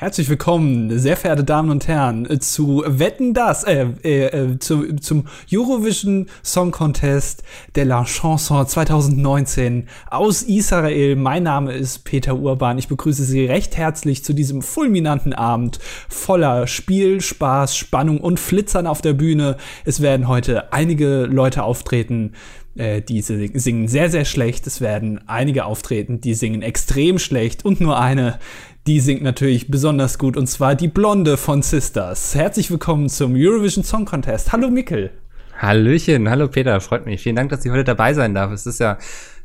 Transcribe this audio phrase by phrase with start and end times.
[0.00, 5.26] Herzlich willkommen, sehr verehrte Damen und Herren, zu Wetten das, äh, äh, äh, zu, zum
[5.52, 7.42] Eurovision Song Contest
[7.76, 11.16] de la Chanson 2019 aus Israel.
[11.16, 12.78] Mein Name ist Peter Urban.
[12.78, 18.86] Ich begrüße Sie recht herzlich zu diesem fulminanten Abend voller Spiel, Spaß, Spannung und Flitzern
[18.86, 19.58] auf der Bühne.
[19.84, 22.32] Es werden heute einige Leute auftreten,
[22.76, 24.66] äh, die singen sehr, sehr schlecht.
[24.66, 28.38] Es werden einige auftreten, die singen extrem schlecht und nur eine,
[28.86, 32.34] die singt natürlich besonders gut und zwar die Blonde von Sisters.
[32.34, 34.52] Herzlich willkommen zum Eurovision Song Contest.
[34.52, 35.10] Hallo Mikkel.
[35.58, 37.20] Hallöchen, hallo Peter, freut mich.
[37.20, 38.50] Vielen Dank, dass ich heute dabei sein darf.
[38.50, 38.96] Es ist ja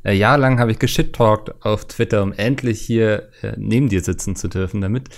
[0.06, 4.48] äh, jahrelang habe ich geschittalkt auf Twitter, um endlich hier äh, neben dir sitzen zu
[4.48, 5.10] dürfen, damit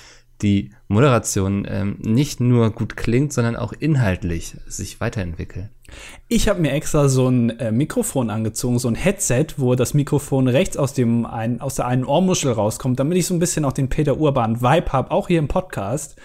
[0.42, 5.70] die Moderation ähm, nicht nur gut klingt, sondern auch inhaltlich sich weiterentwickelt.
[6.28, 10.48] Ich habe mir extra so ein äh, Mikrofon angezogen, so ein Headset, wo das Mikrofon
[10.48, 13.74] rechts aus, dem ein, aus der einen Ohrmuschel rauskommt, damit ich so ein bisschen auch
[13.74, 16.18] den Peter Urban Vibe habe, auch hier im Podcast.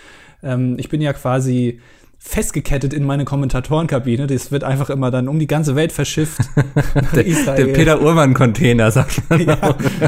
[0.42, 1.81] Ähm, ich bin ja quasi
[2.25, 4.28] festgekettet in meine Kommentatorenkabine.
[4.28, 6.41] Das wird einfach immer dann um die ganze Welt verschifft.
[7.14, 9.41] der, der, Peter Urban Container, sagt man.
[9.41, 9.56] ja,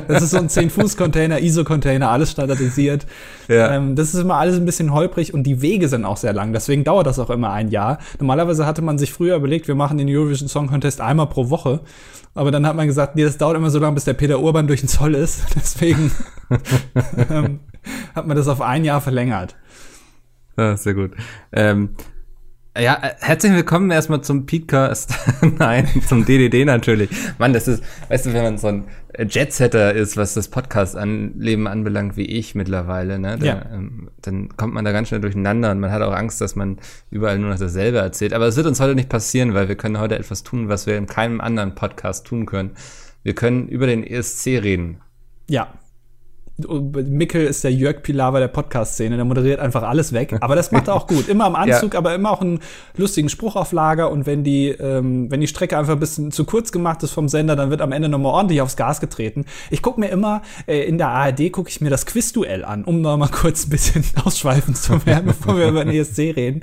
[0.07, 3.05] das ist so ein 10-Fuß-Container, ISO-Container, alles standardisiert.
[3.49, 3.75] Ja.
[3.75, 6.53] Ähm, das ist immer alles ein bisschen holprig und die Wege sind auch sehr lang.
[6.53, 7.99] Deswegen dauert das auch immer ein Jahr.
[8.21, 11.81] Normalerweise hatte man sich früher überlegt, wir machen den Eurovision Song Contest einmal pro Woche.
[12.35, 14.67] Aber dann hat man gesagt, nee, das dauert immer so lange, bis der Peter Urban
[14.67, 15.45] durch den Zoll ist.
[15.57, 16.11] Deswegen
[17.31, 17.61] ähm,
[18.15, 19.57] hat man das auf ein Jahr verlängert.
[20.57, 21.13] Ja, sehr gut.
[21.53, 21.91] Ähm,
[22.79, 25.15] ja, äh, herzlich willkommen erstmal zum Podcast.
[25.59, 27.11] Nein, zum DDD natürlich.
[27.39, 28.85] Mann, das ist, weißt du, wenn man so ein
[29.19, 33.67] Jetsetter ist, was das Podcast-Leben anbelangt, wie ich mittlerweile, ne, da, ja.
[33.73, 36.79] ähm, dann kommt man da ganz schnell durcheinander und man hat auch Angst, dass man
[37.11, 38.33] überall nur noch dasselbe erzählt.
[38.33, 40.97] Aber es wird uns heute nicht passieren, weil wir können heute etwas tun, was wir
[40.97, 42.73] in keinem anderen Podcast tun können.
[43.25, 45.01] Wir können über den ESC reden.
[45.49, 45.75] Ja,
[46.57, 50.37] Mickel ist der Jörg Pilawa der Podcast-Szene, der moderiert einfach alles weg.
[50.41, 51.29] Aber das macht er auch gut.
[51.29, 51.99] Immer am Anzug, ja.
[51.99, 52.61] aber immer auch einen
[52.97, 54.11] lustigen Spruch auf Lager.
[54.13, 57.29] Und wenn die, ähm, wenn die Strecke einfach ein bisschen zu kurz gemacht ist vom
[57.29, 59.47] Sender, dann wird am Ende nochmal ordentlich aufs Gas getreten.
[59.71, 63.01] Ich gucke mir immer, äh, in der ARD gucke ich mir das Quizduell an, um
[63.01, 66.63] noch mal kurz ein bisschen ausschweifen zu werden, bevor wir über den ESC reden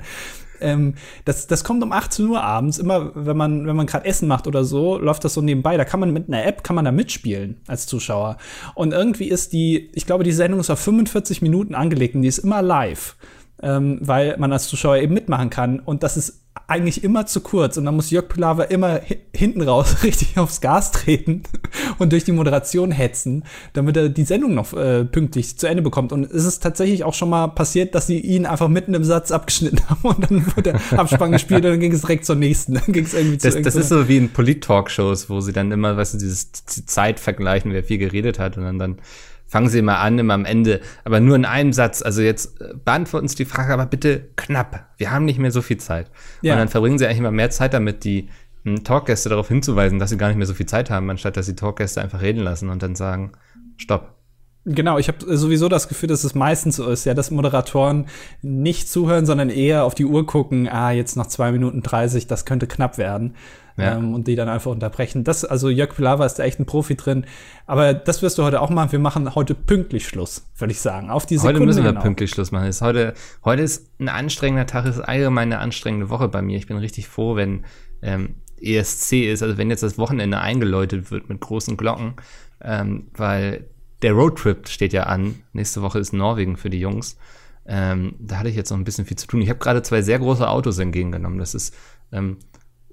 [0.62, 4.28] ähm, das, das kommt um 18 Uhr abends, immer wenn man, wenn man gerade Essen
[4.28, 5.76] macht oder so, läuft das so nebenbei.
[5.76, 8.36] Da kann man mit einer App, kann man da mitspielen als Zuschauer.
[8.74, 12.28] Und irgendwie ist die, ich glaube, die Sendung ist auf 45 Minuten angelegt und die
[12.28, 13.16] ist immer live.
[13.62, 15.78] Ähm, weil man als Zuschauer eben mitmachen kann.
[15.78, 16.41] Und das ist
[16.72, 19.00] eigentlich immer zu kurz und dann muss Jörg Pilawa immer
[19.34, 21.42] hinten raus richtig aufs Gas treten
[21.98, 23.44] und durch die Moderation hetzen,
[23.74, 26.12] damit er die Sendung noch äh, pünktlich zu Ende bekommt.
[26.12, 29.30] Und es ist tatsächlich auch schon mal passiert, dass sie ihn einfach mitten im Satz
[29.30, 32.74] abgeschnitten haben und dann wurde der Abspann gespielt und dann ging es direkt zur nächsten.
[32.74, 35.70] Dann ging es irgendwie das, zu Das ist so wie in Polit-Talkshows, wo sie dann
[35.72, 38.98] immer, weißt du, dieses Zeit vergleichen, wer viel geredet hat und dann, dann
[39.46, 42.02] fangen Sie mal an, immer am Ende, aber nur in einem Satz.
[42.02, 44.88] Also jetzt äh, beantworten Sie die Frage, aber bitte knapp.
[44.96, 46.10] Wir haben nicht mehr so viel Zeit.
[46.40, 46.54] Ja.
[46.54, 48.28] Und dann verbringen Sie eigentlich immer mehr Zeit damit, die
[48.64, 51.46] hm, Talkgäste darauf hinzuweisen, dass sie gar nicht mehr so viel Zeit haben, anstatt dass
[51.46, 53.32] sie Talkgäste einfach reden lassen und dann sagen,
[53.76, 54.14] stopp.
[54.64, 58.06] Genau, ich habe sowieso das Gefühl, dass es meistens so ist, ja, dass Moderatoren
[58.42, 62.44] nicht zuhören, sondern eher auf die Uhr gucken, ah, jetzt noch zwei Minuten dreißig, das
[62.44, 63.34] könnte knapp werden
[63.76, 63.96] ja.
[63.96, 65.24] ähm, und die dann einfach unterbrechen.
[65.24, 67.24] Das, also Jörg Pilawa ist da echt ein Profi drin.
[67.66, 68.92] Aber das wirst du heute auch machen.
[68.92, 71.10] Wir machen heute pünktlich Schluss, würde ich sagen.
[71.10, 72.02] Auf die Sekunde Heute müssen wir genau.
[72.02, 72.66] pünktlich Schluss machen.
[72.66, 76.56] Ist heute, heute ist ein anstrengender Tag, ist allgemein eine anstrengende Woche bei mir.
[76.56, 77.64] Ich bin richtig froh, wenn
[78.02, 82.14] ähm, ESC ist, also wenn jetzt das Wochenende eingeläutet wird mit großen Glocken,
[82.60, 83.66] ähm, weil
[84.02, 85.36] der Roadtrip steht ja an.
[85.52, 87.16] Nächste Woche ist Norwegen für die Jungs.
[87.64, 89.40] Ähm, da hatte ich jetzt noch ein bisschen viel zu tun.
[89.40, 91.38] Ich habe gerade zwei sehr große Autos entgegengenommen.
[91.38, 91.74] Das ist
[92.10, 92.38] ähm,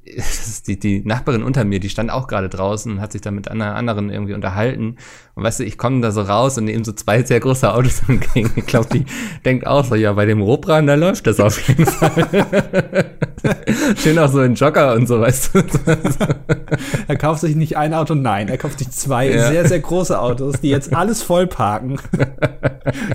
[0.68, 3.50] die, die Nachbarin unter mir, die stand auch gerade draußen und hat sich da mit
[3.50, 4.98] einer anderen irgendwie unterhalten.
[5.40, 8.02] Und weißt du, ich komme da so raus und nehme so zwei sehr große Autos
[8.10, 8.52] entgegen.
[8.58, 9.06] Ich glaube, die
[9.46, 12.28] denkt auch so, ja, bei dem Robran, da läuft das auf jeden Fall.
[13.96, 15.60] Schön auch so in Jogger und so, weißt du.
[17.08, 19.48] er kauft sich nicht ein Auto, nein, er kauft sich zwei ja.
[19.48, 22.02] sehr, sehr große Autos, die jetzt alles voll parken.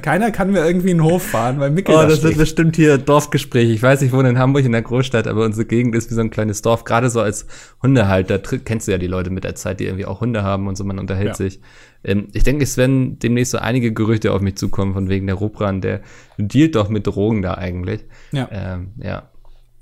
[0.01, 2.31] Keiner kann mir irgendwie einen Hof fahren, weil Mikkel Oh, da das steht.
[2.31, 3.69] wird bestimmt hier Dorfgespräch.
[3.69, 6.23] Ich weiß, ich wohne in Hamburg in der Großstadt, aber unsere Gegend ist wie so
[6.23, 6.85] ein kleines Dorf.
[6.85, 7.47] Gerade so als
[7.83, 10.77] Hundehalter kennst du ja die Leute mit der Zeit, die irgendwie auch Hunde haben und
[10.79, 11.35] so, man unterhält ja.
[11.35, 11.61] sich.
[12.05, 15.37] Ähm, ich denke, es werden demnächst so einige Gerüchte auf mich zukommen, von wegen der
[15.37, 16.01] Rupran, der
[16.39, 18.05] dealt doch mit Drogen da eigentlich.
[18.33, 18.49] Ja.
[18.53, 19.31] Ähm, ja.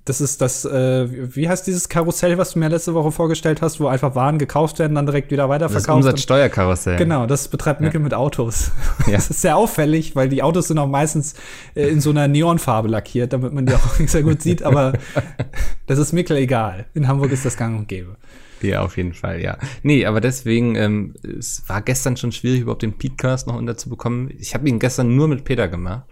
[0.05, 3.79] Das ist das, äh, wie heißt dieses Karussell, was du mir letzte Woche vorgestellt hast,
[3.79, 5.89] wo einfach Waren gekauft werden, dann direkt wieder weiterverkauft?
[5.89, 6.97] Das Umsatzsteuerkarussell.
[6.97, 8.05] Genau, das betreibt Mickel ja.
[8.05, 8.73] mit Autos.
[9.07, 9.15] Ja.
[9.15, 11.35] Das ist sehr auffällig, weil die Autos sind auch meistens
[11.75, 14.93] äh, in so einer Neonfarbe lackiert, damit man die auch nicht sehr gut sieht, aber
[15.87, 16.87] das ist Mickel egal.
[16.95, 18.17] In Hamburg ist das gang und gäbe.
[18.63, 19.59] Ja, auf jeden Fall, ja.
[19.83, 24.31] Nee, aber deswegen, ähm, es war gestern schon schwierig, überhaupt den Podcast noch unterzubekommen.
[24.39, 26.05] Ich habe ihn gestern nur mit Peter gemacht.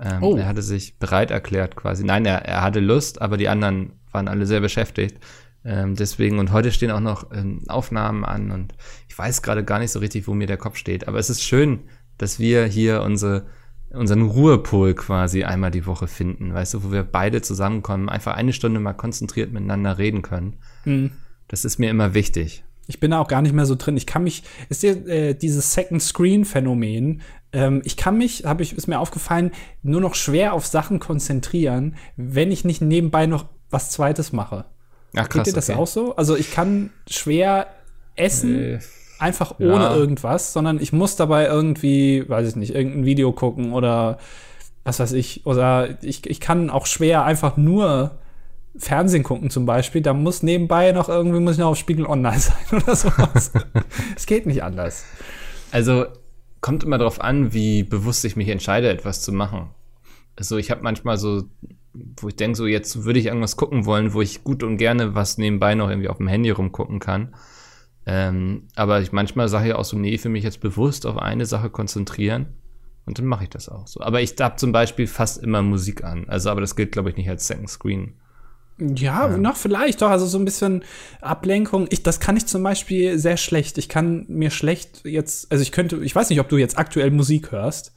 [0.00, 0.36] Ähm, oh.
[0.36, 2.04] Er hatte sich bereit erklärt quasi.
[2.04, 5.18] Nein, er, er hatte Lust, aber die anderen waren alle sehr beschäftigt.
[5.64, 8.74] Ähm, deswegen, und heute stehen auch noch ähm, Aufnahmen an und
[9.08, 11.06] ich weiß gerade gar nicht so richtig, wo mir der Kopf steht.
[11.06, 11.80] Aber es ist schön,
[12.16, 13.46] dass wir hier unsere,
[13.90, 18.52] unseren Ruhepol quasi einmal die Woche finden, weißt du, wo wir beide zusammenkommen, einfach eine
[18.52, 20.56] Stunde mal konzentriert miteinander reden können.
[20.84, 21.10] Mhm.
[21.50, 22.62] Das ist mir immer wichtig.
[22.86, 23.96] Ich bin da auch gar nicht mehr so drin.
[23.96, 28.62] Ich kann mich, ist dir äh, dieses Second Screen Phänomen, ähm, ich kann mich, habe
[28.62, 29.50] ich, ist mir aufgefallen,
[29.82, 34.64] nur noch schwer auf Sachen konzentrieren, wenn ich nicht nebenbei noch was Zweites mache.
[35.16, 35.78] Ach, krass, Geht dir das okay.
[35.78, 36.16] auch so?
[36.16, 37.66] Also ich kann schwer
[38.14, 38.78] essen, äh,
[39.18, 39.94] einfach ohne ja.
[39.94, 44.18] irgendwas, sondern ich muss dabei irgendwie, weiß ich nicht, irgendein Video gucken oder
[44.84, 45.44] was weiß ich.
[45.46, 48.12] Oder ich, ich kann auch schwer einfach nur
[48.76, 52.38] Fernsehen gucken zum Beispiel, da muss nebenbei noch irgendwie muss ich noch auf Spiegel Online
[52.38, 53.52] sein oder sowas.
[54.16, 55.04] es geht nicht anders.
[55.72, 56.06] Also
[56.60, 59.70] kommt immer darauf an, wie bewusst ich mich entscheide, etwas zu machen.
[60.36, 61.44] Also ich habe manchmal so,
[61.92, 65.14] wo ich denke, so jetzt würde ich irgendwas gucken wollen, wo ich gut und gerne
[65.14, 67.34] was nebenbei noch irgendwie auf dem Handy rumgucken kann.
[68.06, 71.46] Ähm, aber ich manchmal sage ich auch so, nee, für mich jetzt bewusst auf eine
[71.46, 72.46] Sache konzentrieren.
[73.06, 74.00] Und dann mache ich das auch so.
[74.00, 76.28] Aber ich habe zum Beispiel fast immer Musik an.
[76.28, 78.14] Also, aber das gilt, glaube ich, nicht als Second Screen.
[78.80, 80.10] Ja, ja, noch vielleicht doch.
[80.10, 80.82] Also so ein bisschen
[81.20, 81.86] Ablenkung.
[81.90, 83.78] Ich, das kann ich zum Beispiel sehr schlecht.
[83.78, 87.10] Ich kann mir schlecht jetzt, also ich könnte, ich weiß nicht, ob du jetzt aktuell
[87.10, 87.94] Musik hörst.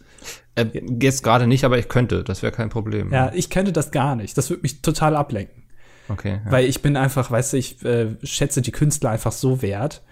[0.56, 0.66] Äh,
[1.00, 2.24] jetzt gerade nicht, aber ich könnte.
[2.24, 3.12] Das wäre kein Problem.
[3.12, 4.38] Ja, ich könnte das gar nicht.
[4.38, 5.64] Das würde mich total ablenken.
[6.10, 6.42] Okay.
[6.46, 6.52] Ja.
[6.52, 10.04] Weil ich bin einfach, weißt du, ich äh, schätze die Künstler einfach so wert.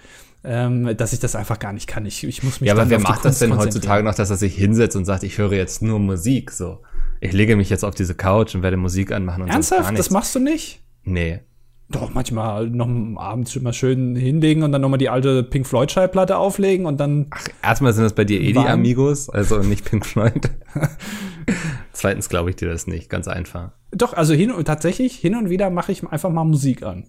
[0.43, 2.03] Ähm, dass ich das einfach gar nicht kann.
[2.07, 4.55] Ich, ich muss mich Ja, aber wer macht das denn heutzutage noch, dass er sich
[4.55, 6.79] hinsetzt und sagt, ich höre jetzt nur Musik so?
[7.21, 9.97] Ich lege mich jetzt auf diese Couch und werde Musik anmachen und Ernsthaft?
[9.97, 10.81] Das machst du nicht?
[11.03, 11.39] Nee.
[11.87, 12.87] Doch, manchmal noch
[13.17, 17.27] abends immer schön hinlegen und dann nochmal die alte Pink Floyd Schallplatte auflegen und dann.
[17.29, 20.49] Ach, erstmal sind das bei dir eh die Amigos, also nicht Pink Floyd.
[21.91, 23.71] Zweitens glaube ich dir das nicht, ganz einfach.
[23.91, 27.07] Doch, also hin und tatsächlich, hin und wieder mache ich einfach mal Musik an.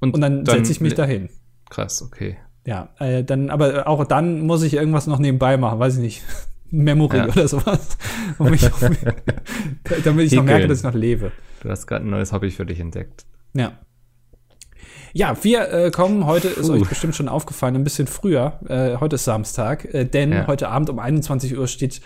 [0.00, 1.28] Und, und dann, dann setze ich mich dahin.
[1.70, 2.36] Krass, okay.
[2.66, 6.22] Ja, äh, dann, aber auch dann muss ich irgendwas noch nebenbei machen, weiß ich nicht.
[6.70, 7.28] Memory ja.
[7.28, 7.96] oder sowas.
[8.38, 8.68] Um mich
[10.04, 11.30] damit ich noch merke, dass ich noch lebe.
[11.62, 13.26] Du hast gerade ein neues Hobby für dich entdeckt.
[13.52, 13.78] Ja.
[15.12, 18.58] Ja, wir äh, kommen, heute ist euch bestimmt schon aufgefallen, ein bisschen früher.
[18.68, 20.46] Äh, heute ist Samstag, äh, denn ja.
[20.48, 22.00] heute Abend um 21 Uhr steht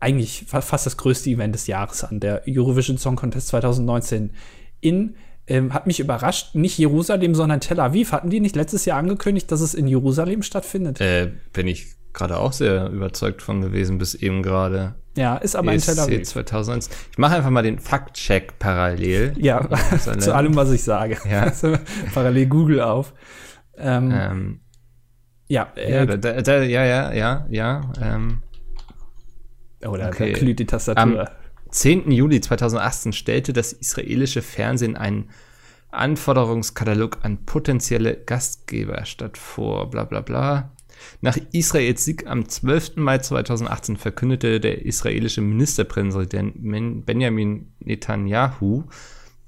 [0.00, 4.32] eigentlich fast das größte Event des Jahres an, der Eurovision Song Contest 2019
[4.80, 5.16] in
[5.46, 8.12] ähm, hat mich überrascht, nicht Jerusalem, sondern Tel Aviv.
[8.12, 11.00] Hatten die nicht letztes Jahr angekündigt, dass es in Jerusalem stattfindet?
[11.00, 14.94] Äh, bin ich gerade auch sehr überzeugt von gewesen, bis eben gerade.
[15.16, 16.28] Ja, ist aber ESC in Tel Aviv.
[16.28, 16.90] 2001.
[17.10, 19.34] Ich mache einfach mal den Faktcheck parallel.
[19.36, 19.68] Ja,
[20.18, 21.18] zu allem, was ich sage.
[21.28, 21.42] Ja.
[21.52, 21.76] Also,
[22.14, 23.12] parallel Google auf.
[23.76, 24.60] Ähm, ähm,
[25.48, 27.92] ja, äh, ja, da, da, ja, ja, ja, ja.
[28.00, 28.42] Ähm,
[29.84, 30.32] oh, da, okay.
[30.32, 31.20] glüht die Tastatur.
[31.20, 31.28] Am
[31.70, 32.10] 10.
[32.10, 35.30] Juli 2018 stellte das israelische Fernsehen einen
[35.90, 40.71] Anforderungskatalog an potenzielle Gastgeberstadt vor, bla bla bla.
[41.20, 42.96] Nach Israels Sieg am 12.
[42.96, 46.54] Mai 2018 verkündete der israelische Ministerpräsident
[47.06, 48.84] Benjamin Netanyahu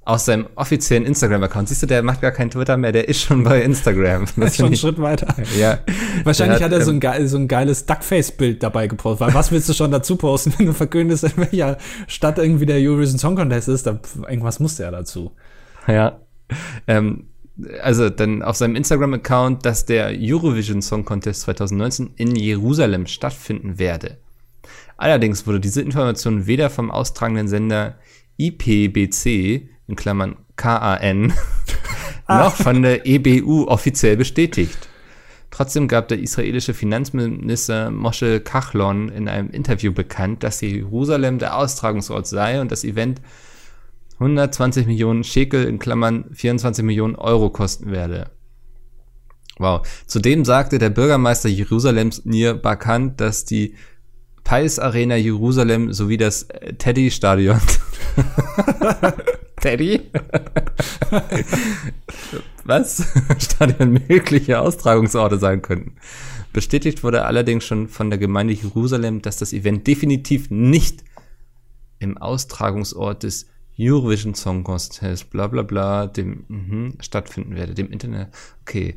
[0.05, 1.67] aus seinem offiziellen Instagram-Account.
[1.67, 4.25] Siehst du, der macht gar kein Twitter mehr, der ist schon bei Instagram.
[4.37, 5.35] Das ist schon einen Schritt weiter.
[5.57, 5.79] Ja.
[6.23, 9.27] Wahrscheinlich hat, hat, er so ein, ähm, geil, so ein geiles Duckface-Bild dabei gepostet.
[9.27, 11.77] Weil was willst du schon dazu posten, wenn du verkündest, in welcher
[12.07, 13.87] Stadt irgendwie der Eurovision Song Contest ist?
[13.87, 15.31] Da, irgendwas musste er dazu.
[15.87, 16.19] Ja.
[16.87, 17.29] Ähm,
[17.81, 24.17] also dann auf seinem Instagram-Account, dass der Eurovision Song Contest 2019 in Jerusalem stattfinden werde.
[24.97, 27.95] Allerdings wurde diese Information weder vom austragenden Sender
[28.37, 31.33] IPBC, in Klammern KAN,
[32.27, 34.89] noch von der EBU offiziell bestätigt.
[35.51, 42.27] Trotzdem gab der israelische Finanzminister Moshe Kachlon in einem Interview bekannt, dass Jerusalem der Austragungsort
[42.27, 43.21] sei und das Event
[44.19, 48.31] 120 Millionen Schekel in Klammern 24 Millionen Euro kosten werde.
[49.57, 49.87] Wow.
[50.05, 53.75] Zudem sagte der Bürgermeister Jerusalems Nir Bakant, dass die
[54.43, 57.59] Pais Arena Jerusalem sowie das äh, Teddy Stadion
[59.61, 60.11] Teddy?
[62.63, 63.07] Was?
[63.39, 65.95] Stadion mögliche Austragungsorte sein könnten.
[66.53, 71.03] Bestätigt wurde allerdings schon von der Gemeinde Jerusalem, dass das Event definitiv nicht
[71.99, 73.47] im Austragungsort des
[73.79, 78.29] Eurovision Song Contest, bla bla bla, dem mh, stattfinden werde, dem Internet.
[78.61, 78.95] Okay.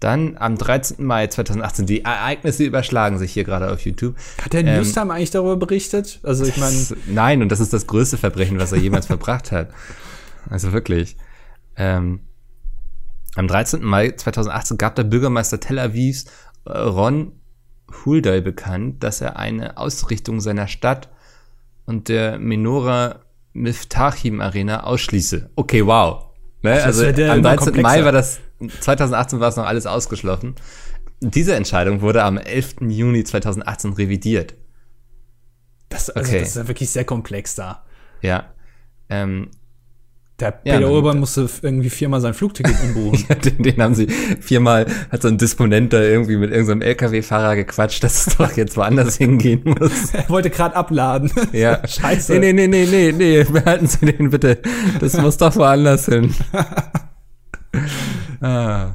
[0.00, 1.04] Dann am 13.
[1.04, 4.16] Mai 2018, die Ereignisse überschlagen sich hier gerade auf YouTube.
[4.42, 6.20] Hat der ähm, Newstime eigentlich darüber berichtet?
[6.22, 6.76] Also ich meine.
[7.06, 9.70] Nein, und das ist das größte Verbrechen, was er jemals verbracht hat.
[10.50, 11.16] Also wirklich.
[11.76, 12.20] Ähm,
[13.34, 13.82] am 13.
[13.82, 16.26] Mai 2018 gab der Bürgermeister Tel Avivs
[16.66, 17.32] äh, Ron
[18.04, 21.08] Hulday bekannt, dass er eine Ausrichtung seiner Stadt
[21.86, 23.23] und der Menora
[23.54, 25.50] Miftachim Arena ausschließe.
[25.56, 26.26] Okay, wow.
[26.62, 26.82] Ne?
[26.82, 27.80] Also am 13.
[27.80, 28.40] Mai war das,
[28.80, 30.54] 2018 war es noch alles ausgeschlossen.
[31.20, 32.76] Diese Entscheidung wurde am 11.
[32.88, 34.54] Juni 2018 revidiert.
[35.88, 36.40] Das, also okay.
[36.40, 37.84] das ist ja wirklich sehr komplex da.
[38.20, 38.52] Ja.
[39.08, 39.50] Ähm,
[40.40, 43.24] der Peter ja, Urban musste irgendwie viermal sein Flugticket umbuchen.
[43.28, 46.86] ja, den, den, haben sie viermal, hat so ein Disponent da irgendwie mit irgendeinem so
[46.86, 50.12] LKW-Fahrer gequatscht, dass es doch jetzt woanders hingehen muss.
[50.12, 51.30] er wollte gerade abladen.
[51.52, 51.86] Ja.
[51.86, 52.32] Scheiße.
[52.38, 54.58] Nee, nee, nee, nee, nee, nee, behalten Sie den bitte.
[54.98, 56.34] Das muss doch woanders hin.
[58.40, 58.94] ah.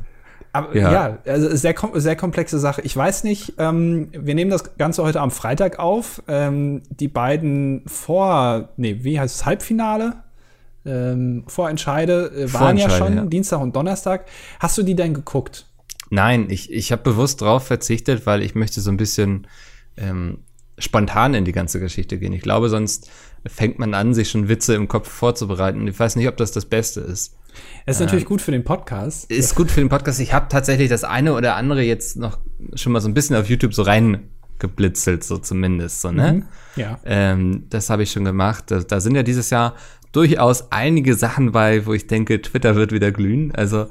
[0.51, 2.81] Aber ja, ja also sehr, sehr komplexe Sache.
[2.81, 6.21] Ich weiß nicht, ähm, wir nehmen das Ganze heute am Freitag auf.
[6.27, 10.23] Ähm, die beiden vor, nee, wie heißt es, Halbfinale?
[10.85, 13.25] Ähm, Vorentscheide äh, waren ja schon ja.
[13.25, 14.25] Dienstag und Donnerstag.
[14.59, 15.67] Hast du die denn geguckt?
[16.09, 19.47] Nein, ich, ich habe bewusst drauf verzichtet, weil ich möchte so ein bisschen
[19.97, 20.39] ähm,
[20.77, 22.33] spontan in die ganze Geschichte gehen.
[22.33, 23.09] Ich glaube, sonst
[23.45, 25.87] fängt man an, sich schon Witze im Kopf vorzubereiten.
[25.87, 27.35] Ich weiß nicht, ob das das Beste ist.
[27.85, 29.29] Es ist natürlich äh, gut für den Podcast.
[29.31, 30.19] Ist gut für den Podcast.
[30.19, 32.39] Ich habe tatsächlich das eine oder andere jetzt noch
[32.73, 33.81] schon mal so ein bisschen auf YouTube so
[34.59, 36.33] reingeblitzelt, so zumindest, so, ne?
[36.33, 36.99] Mhm, ja.
[37.05, 38.65] Ähm, das habe ich schon gemacht.
[38.67, 39.75] Da, da, sind ja dieses Jahr
[40.11, 43.53] durchaus einige Sachen bei, wo ich denke, Twitter wird wieder glühen.
[43.53, 43.87] Also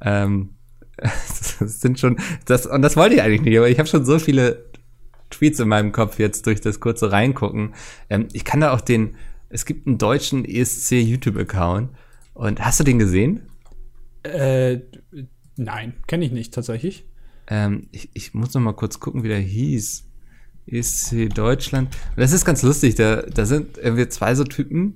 [0.00, 0.50] ähm,
[0.96, 4.18] das sind schon das und das wollte ich eigentlich nicht, aber ich habe schon so
[4.18, 4.66] viele
[5.30, 7.74] Tweets in meinem Kopf jetzt durch das kurze reingucken.
[8.10, 9.16] Ähm, ich kann da auch den,
[9.48, 11.90] es gibt einen deutschen ESC YouTube Account
[12.34, 13.48] und hast du den gesehen?
[14.22, 14.80] Äh,
[15.56, 17.04] nein, kenne ich nicht tatsächlich.
[17.46, 20.04] Ähm, ich, ich muss noch mal kurz gucken, wie der hieß.
[20.66, 21.94] ESC Deutschland.
[22.16, 22.94] Das ist ganz lustig.
[22.94, 24.94] Da, da sind irgendwie zwei so Typen,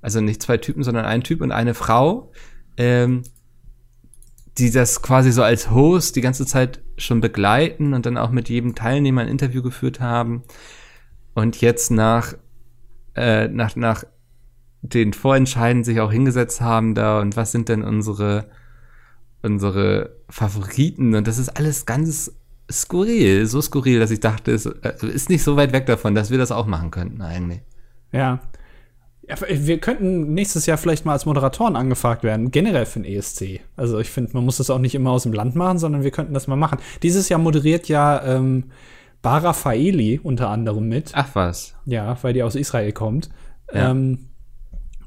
[0.00, 2.30] also nicht zwei Typen, sondern ein Typ und eine Frau,
[2.76, 3.22] ähm,
[4.58, 8.48] die das quasi so als Host die ganze Zeit schon begleiten und dann auch mit
[8.48, 10.42] jedem Teilnehmer ein Interview geführt haben
[11.34, 12.34] und jetzt nach,
[13.14, 14.04] äh, nach, nach
[14.82, 18.50] den Vorentscheiden sich auch hingesetzt haben da und was sind denn unsere,
[19.42, 22.32] unsere Favoriten und das ist alles ganz
[22.70, 26.30] skurril, so skurril, dass ich dachte, es äh, ist nicht so weit weg davon, dass
[26.30, 27.60] wir das auch machen könnten eigentlich.
[28.12, 28.40] Ja,
[29.28, 33.60] ja, wir könnten nächstes Jahr vielleicht mal als Moderatoren angefragt werden, generell für den ESC.
[33.76, 36.10] Also ich finde, man muss das auch nicht immer aus dem Land machen, sondern wir
[36.10, 36.78] könnten das mal machen.
[37.02, 38.64] Dieses Jahr moderiert ja ähm,
[39.22, 41.12] Bara Faeli unter anderem mit.
[41.14, 41.74] Ach was.
[41.86, 43.30] Ja, weil die aus Israel kommt.
[43.72, 43.90] Ja.
[43.92, 44.26] Ähm,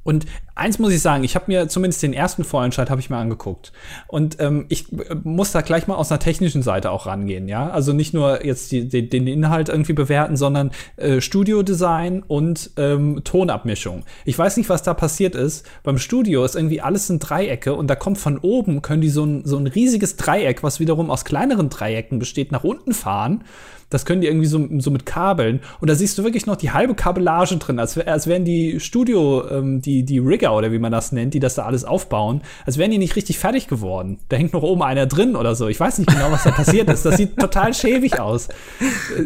[0.05, 3.17] und eins muss ich sagen, ich habe mir zumindest den ersten Vorentscheid habe ich mir
[3.17, 3.73] angeguckt.
[4.07, 7.71] Und ähm, ich äh, muss da gleich mal aus einer technischen Seite auch rangehen, ja.
[7.71, 13.21] Also nicht nur jetzt die, die, den Inhalt irgendwie bewerten, sondern äh, Studiodesign und ähm,
[13.23, 14.03] Tonabmischung.
[14.25, 15.65] Ich weiß nicht, was da passiert ist.
[15.81, 19.25] Beim Studio ist irgendwie alles in Dreiecke und da kommt von oben, können die so
[19.25, 23.43] ein, so ein riesiges Dreieck, was wiederum aus kleineren Dreiecken besteht, nach unten fahren.
[23.89, 25.61] Das können die irgendwie so, so mit Kabeln.
[25.79, 29.47] Und da siehst du wirklich noch die halbe Kabellage drin, als, als wären die Studio,
[29.49, 32.77] ähm, die, die Rigger oder wie man das nennt, die das da alles aufbauen, als
[32.77, 34.19] wären die nicht richtig fertig geworden.
[34.29, 35.67] Da hängt noch oben einer drin oder so.
[35.67, 37.05] Ich weiß nicht genau, was da passiert ist.
[37.05, 38.49] Das sieht total schäbig aus.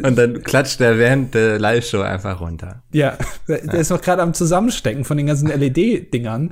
[0.04, 2.84] Und dann klatscht der während der Live-Show einfach runter.
[2.92, 3.74] Ja, der ja.
[3.74, 6.52] ist noch gerade am Zusammenstecken von den ganzen LED-Dingern.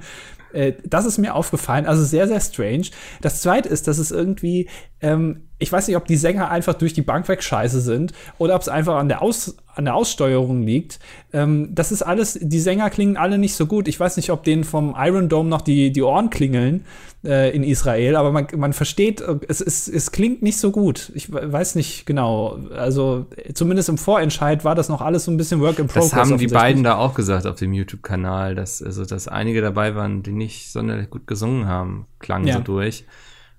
[0.54, 1.86] Äh, das ist mir aufgefallen.
[1.86, 2.88] Also sehr, sehr strange.
[3.22, 4.70] Das zweite ist, dass es irgendwie,
[5.02, 8.56] ähm, ich weiß nicht, ob die Sänger einfach durch die Bank weg scheiße sind oder
[8.56, 11.00] ob es einfach an der, Aus, an der Aussteuerung liegt.
[11.34, 13.88] Ähm, das ist alles, die Sänger klingen alle nicht so gut.
[13.88, 16.86] Ich weiß nicht, ob denen vom Iron Dome noch die, die Ohren klingeln
[17.24, 21.12] äh, in Israel, aber man, man versteht, es, es, es klingt nicht so gut.
[21.16, 22.60] Ich weiß nicht genau.
[22.76, 26.12] Also zumindest im Vorentscheid war das noch alles so ein bisschen Work in Progress.
[26.12, 29.96] Das haben die beiden da auch gesagt auf dem YouTube-Kanal, dass, also, dass einige dabei
[29.96, 32.58] waren, die nicht sonderlich gut gesungen haben, klang ja.
[32.58, 33.06] so durch.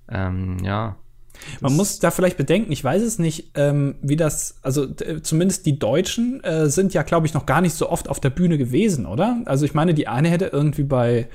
[0.08, 0.96] Ähm, ja.
[1.60, 4.86] Man muss da vielleicht bedenken, ich weiß es nicht, ähm, wie das, also
[5.22, 8.30] zumindest die Deutschen äh, sind ja, glaube ich, noch gar nicht so oft auf der
[8.30, 9.40] Bühne gewesen, oder?
[9.44, 11.28] Also ich meine, die eine hätte irgendwie bei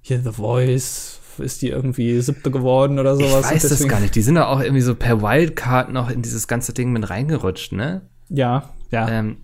[0.00, 3.46] hier The Voice, ist die irgendwie siebte geworden oder sowas.
[3.46, 4.14] Ich weiß das gar nicht.
[4.14, 7.72] Die sind ja auch irgendwie so per Wildcard noch in dieses ganze Ding mit reingerutscht,
[7.72, 8.02] ne?
[8.28, 9.08] Ja, ja.
[9.08, 9.38] Ähm,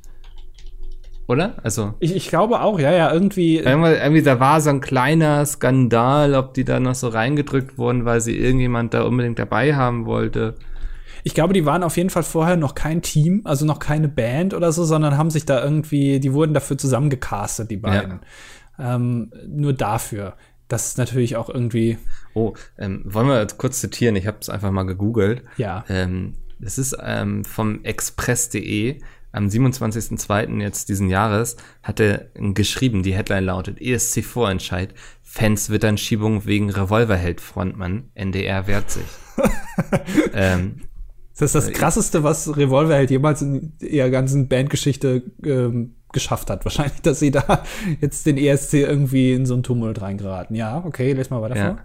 [1.31, 1.55] oder?
[1.63, 1.95] Also.
[2.01, 3.59] Ich, ich glaube auch, ja, ja, irgendwie.
[3.59, 8.05] Irgendwie, irgendwie, da war so ein kleiner Skandal, ob die da noch so reingedrückt wurden,
[8.05, 10.57] weil sie irgendjemand da unbedingt dabei haben wollte.
[11.23, 14.55] Ich glaube, die waren auf jeden Fall vorher noch kein Team, also noch keine Band
[14.55, 18.21] oder so, sondern haben sich da irgendwie, die wurden dafür zusammengecastet, die beiden.
[18.79, 20.35] Ähm, nur dafür.
[20.67, 21.99] Das ist natürlich auch irgendwie.
[22.35, 24.17] Oh, ähm, wollen wir kurz zitieren?
[24.17, 25.43] Ich habe es einfach mal gegoogelt.
[25.59, 25.85] Ja.
[25.89, 29.01] Ähm, das ist ähm, vom Express.de
[29.33, 30.61] am 27.02.
[30.61, 38.11] jetzt diesen Jahres hat er geschrieben, die Headline lautet ESC-Vorentscheid, Fans wittern Schiebung wegen Revolverheld-Frontmann,
[38.15, 39.05] NDR wehrt sich.
[40.35, 40.81] ähm,
[41.39, 46.65] das ist das äh, krasseste, was Revolverheld jemals in ihrer ganzen Bandgeschichte ähm, geschafft hat.
[46.65, 47.65] Wahrscheinlich, dass sie da
[48.01, 50.55] jetzt den ESC irgendwie in so einen Tumult reingeraten.
[50.57, 51.67] Ja, okay, lest mal weiter ja.
[51.67, 51.79] vor.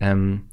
[0.00, 0.44] Ähm,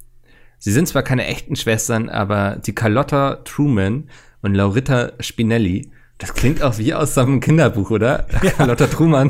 [0.57, 4.09] sie sind zwar keine echten Schwestern, aber die Carlotta Truman
[4.41, 8.25] und Laurita Spinelli das klingt auch wie aus einem Kinderbuch, oder?
[8.41, 8.65] Ja.
[8.65, 9.29] Lotta Truman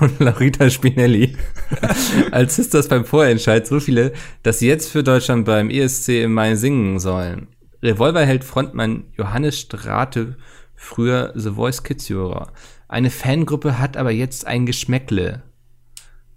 [0.00, 1.36] und Laurita Spinelli.
[2.30, 4.12] Als ist das beim Vorentscheid so viele,
[4.44, 7.48] dass sie jetzt für Deutschland beim ESC im Mai singen sollen.
[7.82, 10.36] Revolverheld Frontmann Johannes Strate,
[10.76, 12.52] früher The Voice Kids Juror.
[12.86, 15.42] Eine Fangruppe hat aber jetzt ein Geschmäckle.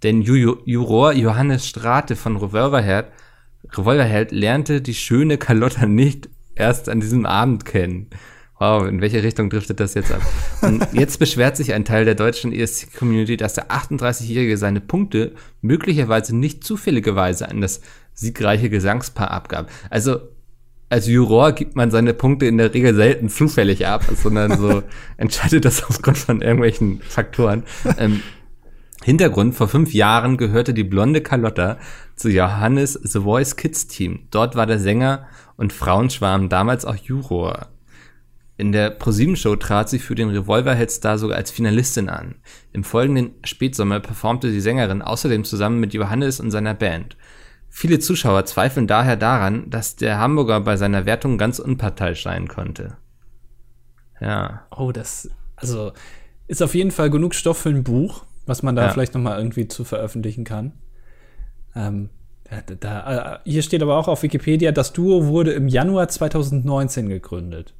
[0.02, 3.06] Denn Juror Johannes Strate von Revolverheld,
[3.72, 8.10] Revolverheld lernte die schöne Carlotta nicht erst an diesem Abend kennen.
[8.64, 10.22] Wow, in welche Richtung driftet das jetzt ab?
[10.62, 16.34] Und jetzt beschwert sich ein Teil der deutschen ESC-Community, dass der 38-Jährige seine Punkte möglicherweise
[16.34, 17.82] nicht zufälligerweise an das
[18.14, 19.70] siegreiche Gesangspaar abgab.
[19.90, 20.20] Also
[20.88, 24.82] als Juror gibt man seine Punkte in der Regel selten zufällig ab, sondern so
[25.18, 27.64] entscheidet das aufgrund von irgendwelchen Faktoren.
[27.98, 28.22] Ähm,
[29.02, 31.76] Hintergrund, vor fünf Jahren gehörte die blonde Carlotta
[32.16, 34.20] zu Johannes The Voice Kids Team.
[34.30, 37.73] Dort war der Sänger und Frauenschwarm damals auch Juror.
[38.56, 42.36] In der ProSieben-Show trat sie für den Revolverhead-Star sogar als Finalistin an.
[42.72, 47.16] Im folgenden Spätsommer performte die Sängerin außerdem zusammen mit Johannes und seiner Band.
[47.68, 52.96] Viele Zuschauer zweifeln daher daran, dass der Hamburger bei seiner Wertung ganz unparteiisch sein konnte.
[54.20, 54.66] Ja.
[54.70, 55.92] Oh, das, also,
[56.46, 58.88] ist auf jeden Fall genug Stoff für ein Buch, was man da ja.
[58.90, 60.74] vielleicht nochmal irgendwie zu veröffentlichen kann.
[61.74, 62.10] Ähm,
[62.44, 67.08] da, da, äh, hier steht aber auch auf Wikipedia, das Duo wurde im Januar 2019
[67.08, 67.74] gegründet.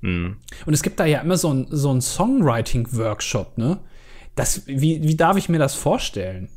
[0.00, 0.36] Mhm.
[0.64, 3.78] Und es gibt da ja immer so ein, so ein Songwriting-Workshop, ne?
[4.34, 6.48] Das, wie, wie darf ich mir das vorstellen?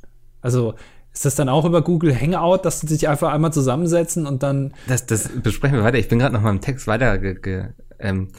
[0.41, 0.75] Also,
[1.13, 4.73] ist das dann auch über Google Hangout, dass sie sich einfach einmal zusammensetzen und dann.
[4.87, 5.97] Das, das besprechen wir weiter.
[5.97, 7.19] Ich bin gerade noch mal im Text weiter.
[7.99, 8.29] Ähm,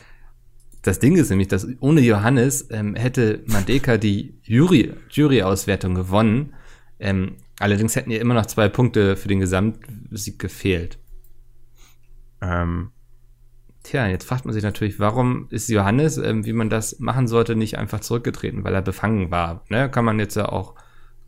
[0.83, 6.55] das Ding ist nämlich, dass ohne Johannes ähm, hätte Mandeka die Jury, Jury-Auswertung gewonnen.
[6.98, 10.98] Ähm, allerdings hätten ihr immer noch zwei Punkte für den Gesamtsieg gefehlt.
[12.40, 12.92] Ähm,
[13.83, 17.57] Tja, jetzt fragt man sich natürlich, warum ist Johannes, ähm, wie man das machen sollte,
[17.57, 19.64] nicht einfach zurückgetreten, weil er befangen war.
[19.69, 19.90] Ne?
[19.90, 20.75] Kann man jetzt ja auch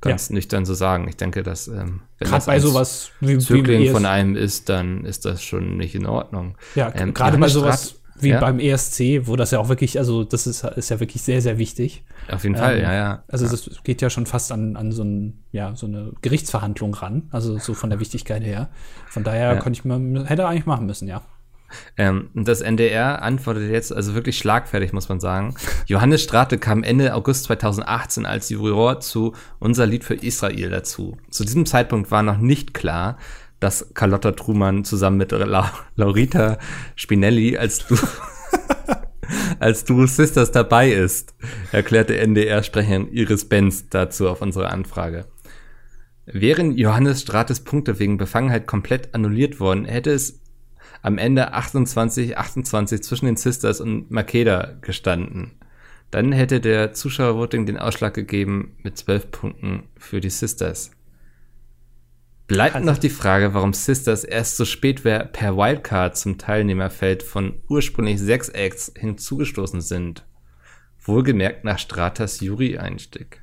[0.03, 0.35] ganz ja.
[0.35, 1.09] nüchtern so sagen.
[1.09, 4.69] Ich denke, dass ähm, wenn gerade das bei sowas wie, Zögling wie von einem ist,
[4.69, 6.57] dann ist das schon nicht in Ordnung.
[6.75, 8.41] Ja, ähm, gerade bei sowas wie ja?
[8.41, 11.59] beim ESC, wo das ja auch wirklich, also das ist, ist ja wirklich sehr, sehr
[11.59, 12.05] wichtig.
[12.31, 13.25] Auf jeden ähm, Fall, ja, ja.
[13.29, 13.51] Also ja.
[13.51, 17.59] das geht ja schon fast an, an so, ein, ja, so eine Gerichtsverhandlung ran, also
[17.59, 18.69] so von der Wichtigkeit her.
[19.09, 19.61] Von daher ja.
[19.61, 21.23] konnte ich mal, hätte er eigentlich machen müssen, ja.
[21.97, 25.55] Ähm, das NDR antwortet jetzt, also wirklich schlagfertig, muss man sagen.
[25.87, 31.17] Johannes Strate kam Ende August 2018 als Juror zu Unser Lied für Israel dazu.
[31.31, 33.19] Zu diesem Zeitpunkt war noch nicht klar,
[33.61, 36.59] dass Carlotta Truman zusammen mit La Laurita
[36.97, 37.97] Spinelli als du
[39.61, 41.35] als Duo Sisters dabei ist,
[41.71, 45.27] erklärte NDR-Sprecherin Iris Benz dazu auf unsere Anfrage.
[46.27, 50.42] Wären Johannes Strates Punkte wegen Befangenheit komplett annulliert worden, hätte es
[51.03, 55.53] am Ende 28, 28 zwischen den Sisters und Makeda gestanden.
[56.11, 60.93] Dann hätte der Zuschauervoting den Ausschlag gegeben mit 12 Punkten für die Sisters.
[62.47, 62.87] Bleibt also.
[62.87, 68.49] noch die Frage, warum Sisters erst so spät per Wildcard zum Teilnehmerfeld von ursprünglich sechs
[68.51, 70.27] Acts hinzugestoßen sind.
[71.01, 73.41] Wohlgemerkt nach Stratas Jury-Einstieg.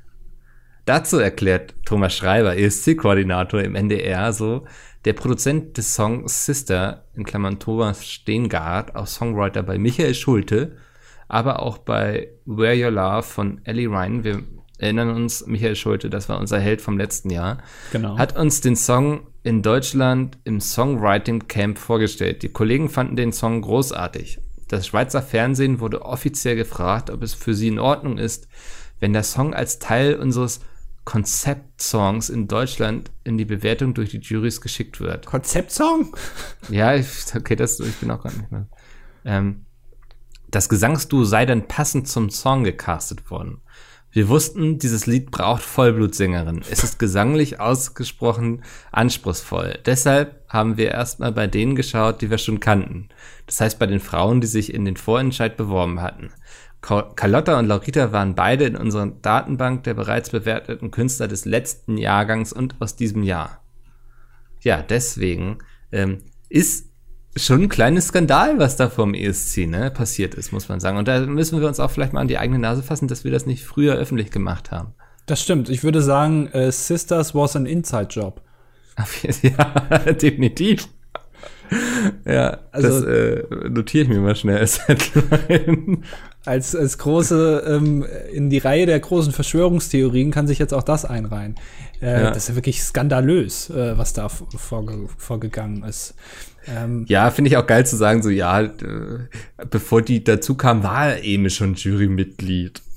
[0.89, 4.65] Dazu erklärt Thomas Schreiber, ESC-Koordinator im NDR, so,
[5.06, 10.78] der Produzent des Songs Sister, in Klammern Thomas Steengart, auch Songwriter bei Michael Schulte,
[11.28, 14.23] aber auch bei Where Your Love von Ellie Ryan.
[14.23, 14.41] Wir
[14.80, 17.60] erinnern uns, Michael Schulte, das war unser Held vom letzten Jahr,
[17.91, 18.17] genau.
[18.17, 22.41] hat uns den Song in Deutschland im Songwriting Camp vorgestellt.
[22.41, 24.39] Die Kollegen fanden den Song großartig.
[24.67, 28.47] Das Schweizer Fernsehen wurde offiziell gefragt, ob es für sie in Ordnung ist,
[28.99, 30.62] wenn der Song als Teil unseres
[31.10, 35.26] Konzeptsongs in Deutschland in die Bewertung durch die Juries geschickt wird.
[35.26, 36.15] Konzeptsong?
[36.69, 38.67] Ja, ich, okay, das ich bin auch gar nicht mehr.
[39.26, 39.65] Ähm,
[40.52, 43.62] das Gesangsduo sei dann passend zum Song gecastet worden.
[44.12, 46.62] Wir wussten, dieses Lied braucht Vollblutsängerin.
[46.69, 49.80] Es ist gesanglich ausgesprochen anspruchsvoll.
[49.88, 53.10] Deshalb haben wir erstmal bei denen geschaut, die wir schon kannten.
[53.48, 56.30] Das heißt bei den Frauen, die sich in den Vorentscheid beworben hatten.
[56.81, 62.53] Carlotta und Laurita waren beide in unserer Datenbank der bereits bewerteten Künstler des letzten Jahrgangs
[62.53, 63.61] und aus diesem Jahr.
[64.61, 65.59] Ja, deswegen
[65.91, 66.89] ähm, ist
[67.35, 70.97] schon ein kleines Skandal, was da vom ESC ne, passiert ist, muss man sagen.
[70.97, 73.31] Und da müssen wir uns auch vielleicht mal an die eigene Nase fassen, dass wir
[73.31, 74.93] das nicht früher öffentlich gemacht haben.
[75.25, 75.69] Das stimmt.
[75.69, 78.41] Ich würde sagen, äh, Sisters was an Inside-Job.
[79.41, 80.87] ja, definitiv.
[82.25, 84.82] ja, also, das äh, notiere ich mir mal schnell als
[86.45, 91.05] als, als große, ähm, in die Reihe der großen Verschwörungstheorien kann sich jetzt auch das
[91.05, 91.55] einreihen.
[92.01, 92.29] Äh, ja.
[92.29, 96.15] Das ist ja wirklich skandalös, äh, was da vorge vorgegangen ist.
[96.67, 98.69] Ähm, ja, finde ich auch geil zu sagen, so, ja, äh,
[99.69, 102.82] bevor die dazu kam, war er eben schon Jurymitglied.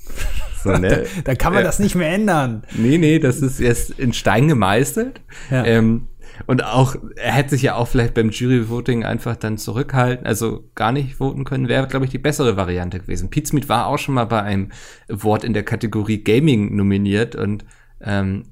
[0.63, 0.87] So, ne?
[0.87, 1.67] da, da, kann man ja.
[1.67, 2.63] das nicht mehr ändern.
[2.73, 5.19] Nee, nee, das ist erst in Stein gemeißelt.
[5.51, 5.65] Ja.
[5.65, 6.07] Ähm,
[6.47, 10.91] und auch, er hätte sich ja auch vielleicht beim Jury-Voting einfach dann zurückhalten, also gar
[10.91, 13.29] nicht voten können, wäre, glaube ich, die bessere Variante gewesen.
[13.29, 14.71] Pizmeet war auch schon mal bei einem
[15.07, 17.65] Wort in der Kategorie Gaming nominiert und
[18.01, 18.43] ähm,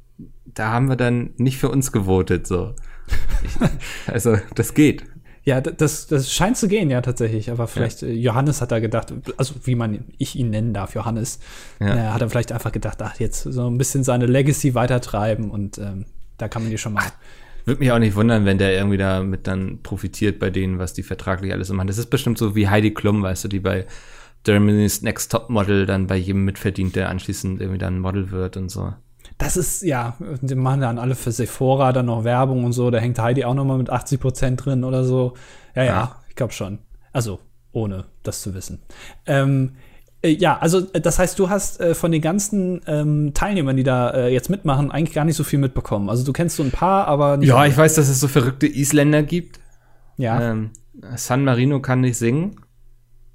[0.45, 2.73] da haben wir dann nicht für uns gewotet, so.
[3.43, 3.51] Ich,
[4.07, 5.03] also, das geht.
[5.43, 7.49] Ja, das, das scheint zu gehen, ja, tatsächlich.
[7.49, 8.09] Aber vielleicht, ja.
[8.09, 11.39] Äh, Johannes hat da gedacht, also wie man ich ihn nennen darf, Johannes,
[11.79, 11.95] ja.
[11.95, 15.79] äh, hat er vielleicht einfach gedacht, ach, jetzt so ein bisschen seine Legacy weitertreiben und
[15.79, 16.05] ähm,
[16.37, 17.03] da kann man die schon mal.
[17.05, 17.11] Ach,
[17.65, 21.03] würde mich auch nicht wundern, wenn der irgendwie damit dann profitiert bei denen, was die
[21.03, 21.87] vertraglich alles so machen.
[21.87, 23.85] Das ist bestimmt so wie Heidi Klum, weißt du, die bei
[24.43, 28.69] Germany's Next Top Model dann bei jedem mitverdient, der anschließend irgendwie dann Model wird und
[28.69, 28.93] so.
[29.37, 32.91] Das ist, ja, die machen dann alle für Sephora dann noch Werbung und so.
[32.91, 35.33] Da hängt Heidi auch noch mal mit 80 Prozent drin oder so.
[35.75, 36.21] Ja, ja, ja.
[36.29, 36.79] ich glaube schon.
[37.13, 37.39] Also,
[37.71, 38.81] ohne das zu wissen.
[39.25, 39.90] Ähm, äh,
[40.29, 44.11] ja, also äh, das heißt, du hast äh, von den ganzen ähm, Teilnehmern, die da
[44.11, 46.09] äh, jetzt mitmachen, eigentlich gar nicht so viel mitbekommen.
[46.09, 47.49] Also du kennst so ein paar, aber nicht.
[47.49, 47.69] Ja, alle.
[47.69, 49.59] ich weiß, dass es so verrückte Isländer gibt.
[50.17, 50.51] Ja.
[50.51, 50.71] Ähm,
[51.15, 52.57] San Marino kann nicht singen.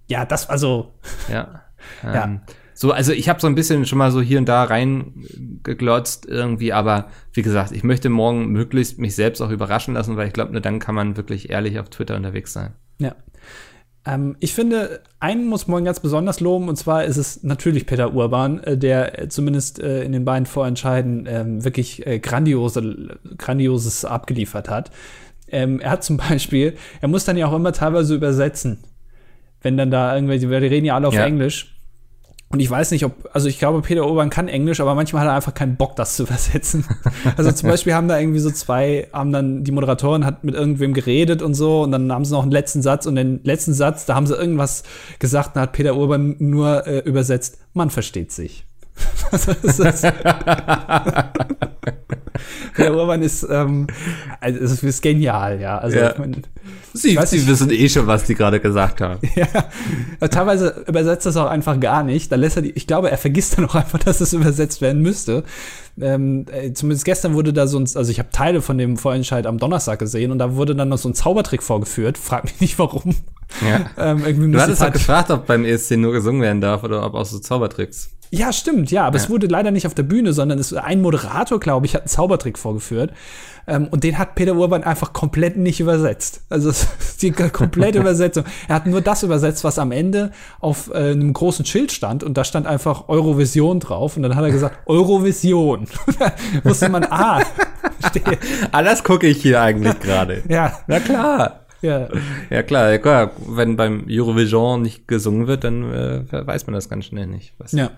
[0.07, 0.95] Ja, das also.
[1.33, 1.63] Ja.
[2.03, 2.41] Ähm, ja.
[2.79, 6.75] So, also ich habe so ein bisschen schon mal so hier und da reingeglotzt irgendwie,
[6.75, 10.53] aber wie gesagt, ich möchte morgen möglichst mich selbst auch überraschen lassen, weil ich glaube,
[10.53, 12.75] nur dann kann man wirklich ehrlich auf Twitter unterwegs sein.
[12.99, 13.15] Ja.
[14.07, 18.15] Ähm, ich finde, einen muss man ganz besonders loben, und zwar ist es natürlich Peter
[18.15, 24.05] Urban, äh, der äh, zumindest äh, in den beiden Vorentscheiden ähm, wirklich äh, grandiose, grandioses
[24.05, 24.91] abgeliefert hat.
[25.49, 28.85] Ähm, er hat zum Beispiel, er muss dann ja auch immer teilweise übersetzen.
[29.61, 31.25] Wenn dann da irgendwelche, wir reden ja alle auf ja.
[31.25, 31.76] Englisch.
[32.49, 35.29] Und ich weiß nicht, ob, also ich glaube, Peter Urban kann Englisch, aber manchmal hat
[35.29, 36.85] er einfach keinen Bock, das zu übersetzen.
[37.37, 40.95] also zum Beispiel haben da irgendwie so zwei, haben dann, die Moderatorin hat mit irgendwem
[40.95, 44.07] geredet und so, und dann haben sie noch einen letzten Satz, und den letzten Satz,
[44.07, 44.85] da haben sie irgendwas
[45.19, 48.66] gesagt, da hat Peter Urban nur äh, übersetzt, man versteht sich.
[49.31, 50.07] das ist
[52.75, 53.87] Peter Urban ist, ähm,
[54.41, 55.79] also es ist genial, ja.
[55.79, 56.13] Also ja.
[56.13, 56.43] Ich mein,
[56.93, 59.21] Sie, Sie wissen eh schon, was die gerade gesagt haben.
[59.35, 59.47] ja.
[60.29, 62.33] Teilweise übersetzt das auch einfach gar nicht.
[62.33, 65.03] Da lässt er die, ich glaube, er vergisst dann auch einfach, dass es übersetzt werden
[65.03, 65.45] müsste.
[66.01, 69.47] Ähm, äh, zumindest gestern wurde da so ein, also ich habe Teile von dem Vorentscheid
[69.47, 72.19] am Donnerstag gesehen und da wurde dann noch so ein Zaubertrick vorgeführt.
[72.19, 73.15] Frag mich nicht warum.
[73.65, 73.87] Ja.
[73.99, 77.25] ähm, du hattest halt gefragt, ob beim ESC nur gesungen werden darf oder ob auch
[77.25, 78.11] so Zaubertricks.
[78.31, 79.23] Ja, stimmt, ja, aber ja.
[79.23, 82.09] es wurde leider nicht auf der Bühne, sondern es ein Moderator, glaube ich, hat einen
[82.09, 83.13] Zaubertrick vorgeführt.
[83.69, 86.43] Ähm, und den hat Peter Urban einfach komplett nicht übersetzt.
[86.49, 86.73] Also
[87.21, 88.45] die komplette Übersetzung.
[88.69, 92.37] Er hat nur das übersetzt, was am Ende auf äh, einem großen Schild stand und
[92.37, 95.87] da stand einfach Eurovision drauf und dann hat er gesagt Eurovision.
[96.65, 97.43] wusste man, ah,
[98.73, 100.43] Alles gucke ich hier eigentlich gerade.
[100.49, 100.79] ja.
[100.87, 101.66] Na klar.
[101.83, 102.09] Ja.
[102.51, 103.31] ja, klar, ja, klar.
[103.47, 107.53] Wenn beim Eurovision nicht gesungen wird, dann äh, weiß man das ganz schnell nicht.
[107.59, 107.91] Was ja.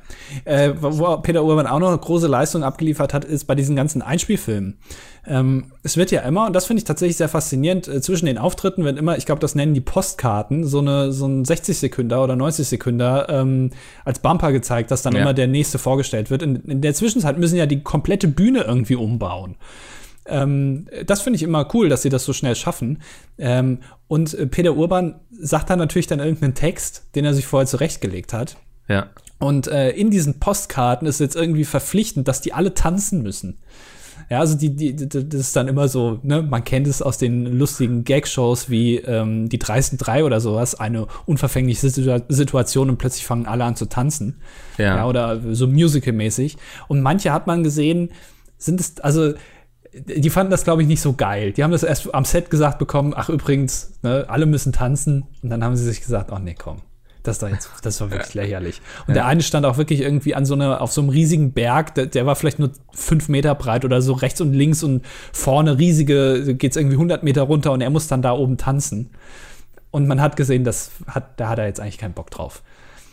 [0.45, 4.03] Äh, wo Peter Urban auch noch eine große Leistung abgeliefert hat, ist bei diesen ganzen
[4.03, 4.79] Einspielfilmen.
[5.27, 8.39] Ähm, es wird ja immer, und das finde ich tatsächlich sehr faszinierend, äh, zwischen den
[8.39, 12.23] Auftritten wird immer, ich glaube, das nennen die Postkarten, so, eine, so ein 60 Sekünder
[12.25, 13.71] oder 90 Sekünder ähm,
[14.05, 15.23] als Bumper gezeigt, dass dann ja.
[15.23, 16.43] immer der nächste vorgestellt wird.
[16.43, 19.57] In, in der Zwischenzeit müssen ja die komplette Bühne irgendwie umbauen.
[20.29, 23.03] Ähm, das finde ich immer cool, dass sie das so schnell schaffen.
[23.39, 27.67] Ähm, und äh, Peter Urban sagt dann natürlich dann irgendeinen Text, den er sich vorher
[27.67, 28.57] zurechtgelegt hat.
[28.89, 29.09] Ja.
[29.39, 33.59] Und äh, in diesen Postkarten ist jetzt irgendwie verpflichtend, dass die alle tanzen müssen.
[34.31, 37.47] Ja, also die, die, das ist dann immer so, ne, man kennt es aus den
[37.59, 43.47] lustigen Gag-Shows wie ähm, die dreisten drei oder sowas, eine unverfängliche Situation und plötzlich fangen
[43.47, 44.41] alle an zu tanzen.
[44.77, 44.97] Ja.
[44.97, 46.57] ja oder so musical-mäßig.
[46.89, 48.11] Und manche hat man gesehen,
[48.59, 49.35] sind es, also
[49.93, 51.53] die fanden das, glaube ich, nicht so geil.
[51.53, 55.27] Die haben das erst am Set gesagt bekommen, ach übrigens, ne, alle müssen tanzen.
[55.43, 56.83] Und dann haben sie sich gesagt, ach nee, komm.
[57.23, 58.81] Das, da jetzt, das war wirklich lächerlich.
[59.07, 59.15] Und ja.
[59.15, 62.07] der eine stand auch wirklich irgendwie an so einer, auf so einem riesigen Berg, der,
[62.07, 66.55] der, war vielleicht nur fünf Meter breit oder so rechts und links und vorne riesige,
[66.55, 69.11] geht's irgendwie 100 Meter runter und er muss dann da oben tanzen.
[69.91, 72.63] Und man hat gesehen, das hat, da hat er jetzt eigentlich keinen Bock drauf.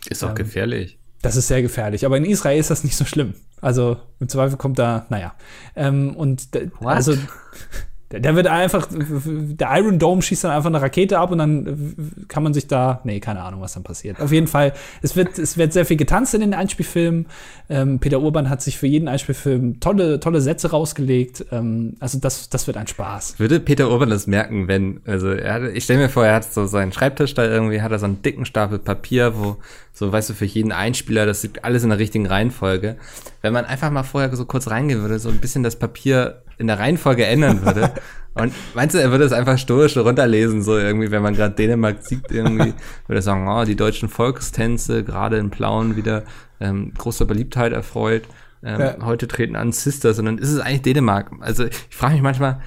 [0.09, 0.97] Ist auch ähm, gefährlich.
[1.21, 2.05] Das ist sehr gefährlich.
[2.05, 3.33] Aber in Israel ist das nicht so schlimm.
[3.61, 5.33] Also im Zweifel kommt da, naja.
[5.75, 6.95] Ähm, und What?
[6.95, 7.13] also
[8.19, 12.43] der, wird einfach, der Iron Dome schießt dann einfach eine Rakete ab und dann kann
[12.43, 14.19] man sich da, nee, keine Ahnung, was dann passiert.
[14.19, 17.27] Auf jeden Fall, es wird, es wird sehr viel getanzt in den Einspielfilmen.
[17.69, 21.45] Ähm, Peter Urban hat sich für jeden Einspielfilm tolle, tolle Sätze rausgelegt.
[21.51, 23.39] Ähm, also das, das wird ein Spaß.
[23.39, 26.65] Würde Peter Urban das merken, wenn, also er ich stelle mir vor, er hat so
[26.65, 29.57] seinen Schreibtisch da irgendwie, hat er so einen dicken Stapel Papier, wo
[29.95, 32.97] so, weißt du, für jeden Einspieler, das liegt alles in der richtigen Reihenfolge.
[33.41, 36.67] Wenn man einfach mal vorher so kurz reingehen würde, so ein bisschen das Papier in
[36.67, 37.91] der Reihenfolge ändern würde.
[38.33, 42.03] Und meinst du, er würde es einfach stoisch runterlesen, so irgendwie, wenn man gerade Dänemark
[42.03, 42.73] sieht, irgendwie,
[43.07, 46.23] würde er sagen, oh, die deutschen Volkstänze, gerade in Plauen wieder
[46.59, 48.23] ähm, großer Beliebtheit erfreut.
[48.61, 48.97] Ähm, ja.
[49.05, 51.31] Heute treten an Sisters, sondern ist es eigentlich Dänemark?
[51.39, 52.61] Also ich frage mich manchmal,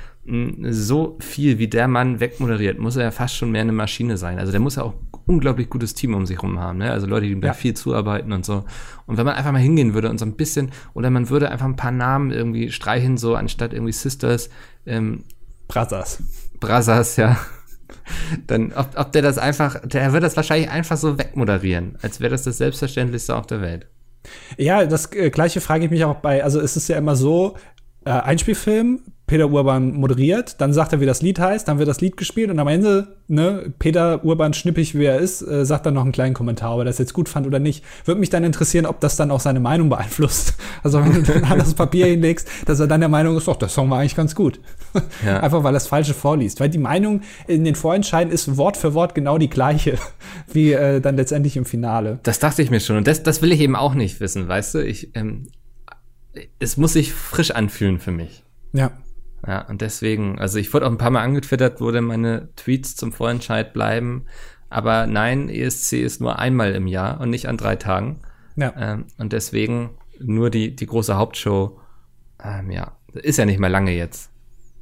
[0.70, 4.38] so viel wie der Mann wegmoderiert, muss er ja fast schon mehr eine Maschine sein.
[4.38, 4.94] Also der muss ja auch
[5.26, 6.78] unglaublich gutes Team um sich rum haben.
[6.78, 6.90] Ne?
[6.90, 7.48] Also Leute, die ihm ja.
[7.48, 8.64] da viel zuarbeiten und so.
[9.06, 11.66] Und wenn man einfach mal hingehen würde und so ein bisschen, oder man würde einfach
[11.66, 14.50] ein paar Namen irgendwie streichen, so anstatt irgendwie Sisters.
[14.88, 15.24] Ähm,
[15.68, 16.22] Brothers.
[16.60, 17.38] Brothers, ja.
[18.46, 22.30] Dann, ob, ob der das einfach, der wird das wahrscheinlich einfach so wegmoderieren, als wäre
[22.30, 23.86] das das Selbstverständlichste auf der Welt.
[24.56, 27.56] Ja, das äh, gleiche frage ich mich auch bei, also es ist ja immer so,
[28.08, 32.00] äh, Einspielfilm, Peter Urban moderiert, dann sagt er, wie das Lied heißt, dann wird das
[32.00, 35.92] Lied gespielt und am Ende, ne, Peter Urban, schnippig wie er ist, äh, sagt dann
[35.92, 37.84] noch einen kleinen Kommentar, ob er das jetzt gut fand oder nicht.
[38.06, 40.54] Würde mich dann interessieren, ob das dann auch seine Meinung beeinflusst.
[40.84, 43.68] Also wenn du dann das Papier hinlegst, dass er dann der Meinung ist, doch, der
[43.68, 44.60] Song war eigentlich ganz gut.
[45.24, 45.40] Ja.
[45.40, 46.60] Einfach weil er das Falsche vorliest.
[46.60, 49.98] Weil die Meinung in den Vorentscheiden ist Wort für Wort genau die gleiche,
[50.52, 52.20] wie äh, dann letztendlich im Finale.
[52.22, 52.96] Das dachte ich mir schon.
[52.96, 54.84] Und das, das will ich eben auch nicht wissen, weißt du?
[54.84, 55.48] Ich, ähm,
[56.58, 58.44] es muss sich frisch anfühlen für mich.
[58.72, 58.92] Ja.
[59.46, 62.96] Ja, und deswegen, also ich wurde auch ein paar Mal angetwittert, wo denn meine Tweets
[62.96, 64.26] zum Vorentscheid bleiben.
[64.68, 68.20] Aber nein, ESC ist nur einmal im Jahr und nicht an drei Tagen.
[68.56, 68.74] Ja.
[68.76, 71.78] Ähm, und deswegen nur die, die große Hauptshow,
[72.42, 74.30] ähm, ja, ist ja nicht mehr lange jetzt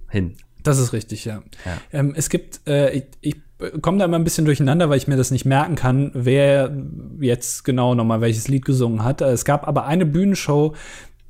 [0.09, 0.37] hin.
[0.63, 1.43] Das ist richtig, ja.
[1.65, 1.79] ja.
[1.93, 3.37] Ähm, es gibt, äh, ich, ich
[3.83, 6.75] komme da immer ein bisschen durcheinander, weil ich mir das nicht merken kann, wer
[7.21, 9.21] jetzt genau nochmal welches Lied gesungen hat.
[9.21, 10.75] Es gab aber eine Bühnenshow,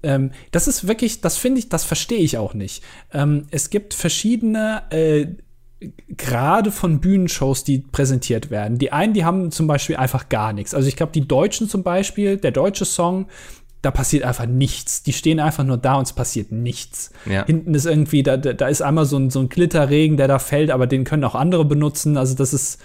[0.02, 2.82] ähm, das ist wirklich, das finde ich, das verstehe ich auch nicht.
[3.12, 5.26] Ähm, es gibt verschiedene äh,
[6.08, 8.78] gerade von Bühnenshows, die präsentiert werden.
[8.78, 10.74] Die einen, die haben zum Beispiel einfach gar nichts.
[10.74, 13.26] Also ich glaube, die Deutschen zum Beispiel, der deutsche Song,
[13.82, 15.02] da passiert einfach nichts.
[15.02, 17.10] Die stehen einfach nur da und es passiert nichts.
[17.26, 17.44] Ja.
[17.44, 20.70] Hinten ist irgendwie, da, da ist einmal so ein, so ein Glitterregen, der da fällt,
[20.70, 22.16] aber den können auch andere benutzen.
[22.16, 22.80] Also das ist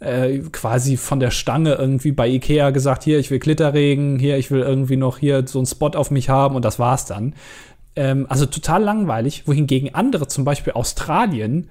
[0.00, 4.50] äh, quasi von der Stange irgendwie bei Ikea gesagt, hier, ich will Glitterregen, hier, ich
[4.50, 7.34] will irgendwie noch hier so einen Spot auf mich haben und das war's dann.
[7.96, 11.68] Ähm, also total langweilig, wohingegen andere, zum Beispiel Australien,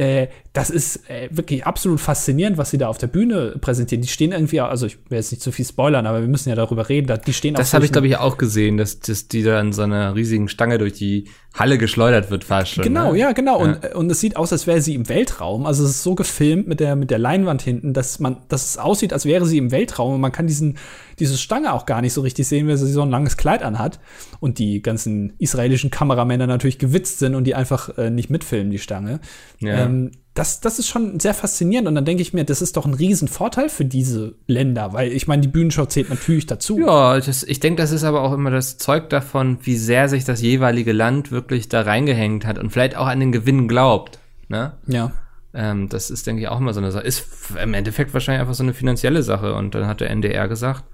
[0.00, 4.00] äh, das ist äh, wirklich absolut faszinierend, was sie da auf der Bühne präsentieren.
[4.00, 6.54] Die stehen irgendwie, also ich will jetzt nicht zu viel spoilern, aber wir müssen ja
[6.54, 7.20] darüber reden.
[7.26, 9.82] Die stehen Das habe ich, glaube ich, auch gesehen, dass, dass die da in so
[9.82, 12.84] einer riesigen Stange durch die Halle geschleudert wird fast schon.
[12.84, 13.18] Genau, ne?
[13.18, 13.60] ja, genau.
[13.60, 13.72] Ja.
[13.72, 15.66] Und, und es sieht aus, als wäre sie im Weltraum.
[15.66, 18.78] Also es ist so gefilmt mit der, mit der Leinwand hinten, dass man, dass es
[18.78, 20.14] aussieht, als wäre sie im Weltraum.
[20.14, 20.78] Und man kann diesen,
[21.20, 24.00] diese Stange auch gar nicht so richtig sehen, weil sie so ein langes Kleid anhat.
[24.40, 28.78] Und die ganzen israelischen Kameramänner natürlich gewitzt sind und die einfach äh, nicht mitfilmen, die
[28.78, 29.20] Stange.
[29.60, 29.84] Ja.
[29.84, 31.88] Ähm, das, das ist schon sehr faszinierend.
[31.88, 35.26] Und dann denke ich mir, das ist doch ein Riesenvorteil für diese Länder, weil ich
[35.26, 36.78] meine, die Bühnenshow zählt natürlich dazu.
[36.78, 40.24] Ja, das, ich denke, das ist aber auch immer das Zeug davon, wie sehr sich
[40.24, 44.18] das jeweilige Land wirklich da reingehängt hat und vielleicht auch an den Gewinn glaubt.
[44.48, 44.72] Ne?
[44.86, 45.12] Ja.
[45.52, 47.04] Ähm, das ist, denke ich, auch immer so eine Sache.
[47.04, 47.26] Ist
[47.60, 49.54] im Endeffekt wahrscheinlich einfach so eine finanzielle Sache.
[49.54, 50.84] Und dann hat der NDR gesagt,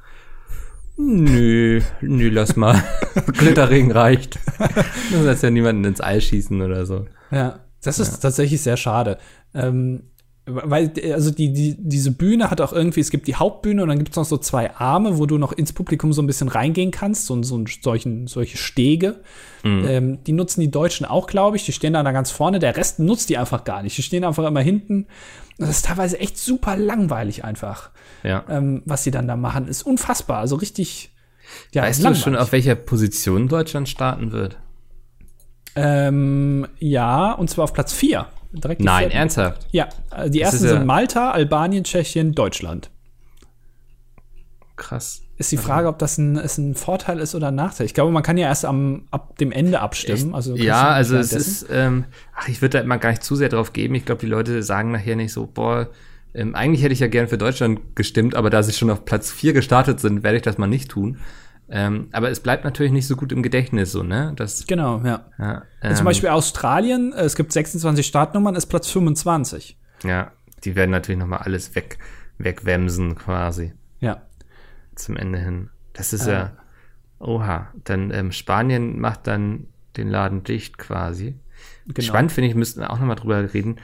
[0.97, 2.83] Nö, nö, lass mal.
[3.39, 4.39] Glitterring reicht.
[5.11, 7.07] Du sollst ja niemanden ins All schießen oder so.
[7.31, 7.61] Ja.
[7.83, 8.19] Das ist ja.
[8.19, 9.19] tatsächlich sehr schade.
[9.55, 10.03] Ähm,
[10.47, 13.99] weil, also die, die, diese Bühne hat auch irgendwie, es gibt die Hauptbühne und dann
[13.99, 16.91] gibt es noch so zwei Arme, wo du noch ins Publikum so ein bisschen reingehen
[16.93, 19.21] kannst, so, so solchen, solche Stege.
[19.65, 19.85] Mhm.
[19.89, 21.65] Ähm, die nutzen die Deutschen auch, glaube ich.
[21.65, 22.59] Die stehen da ganz vorne.
[22.59, 23.99] Der Rest nutzt die einfach gar nicht.
[23.99, 25.07] Die stehen einfach immer hinten.
[25.59, 27.91] Das ist teilweise echt super langweilig einfach.
[28.23, 28.45] Ja.
[28.49, 30.39] Ähm, was sie dann da machen, ist unfassbar.
[30.39, 31.15] Also richtig.
[31.73, 34.59] Ja, weißt du schon, auf welcher Position Deutschland starten wird?
[35.77, 38.27] Ähm, ja, und zwar auf Platz 4.
[38.53, 39.11] Nein, vierten.
[39.11, 39.67] ernsthaft?
[39.71, 42.91] Ja, äh, die ersten sind Malta, Albanien, Tschechien, Deutschland.
[44.77, 45.26] Krass.
[45.39, 47.85] Ist die Frage, ob das ein, ist ein Vorteil ist oder ein Nachteil.
[47.85, 50.35] Ich glaube, man kann ja erst am, ab dem Ende abstimmen.
[50.35, 53.51] Also ja, also es ist, ähm, ach, ich würde da immer gar nicht zu sehr
[53.51, 53.95] drauf geben.
[53.95, 55.91] Ich glaube, die Leute sagen nachher nicht so, boah,
[56.33, 59.31] ähm, eigentlich hätte ich ja gern für Deutschland gestimmt, aber da sie schon auf Platz
[59.31, 61.19] 4 gestartet sind, werde ich das mal nicht tun.
[61.69, 64.33] Ähm, aber es bleibt natürlich nicht so gut im Gedächtnis, so, ne?
[64.37, 65.27] Das, genau, ja.
[65.39, 69.77] ja ähm, Zum Beispiel Australien, äh, es gibt 26 Startnummern, ist Platz 25.
[70.05, 70.31] Ja,
[70.65, 71.99] die werden natürlich noch mal alles weg,
[72.39, 73.73] wegwemsen quasi.
[74.01, 74.23] Ja.
[74.97, 75.71] Zum Ende hin.
[75.93, 76.33] Das ist äh.
[76.33, 76.53] ja,
[77.19, 77.73] oha.
[77.85, 81.37] Dann ähm, Spanien macht dann den Laden dicht quasi.
[81.87, 82.07] Genau.
[82.07, 83.77] Spannend finde ich, müssten wir auch nochmal drüber reden.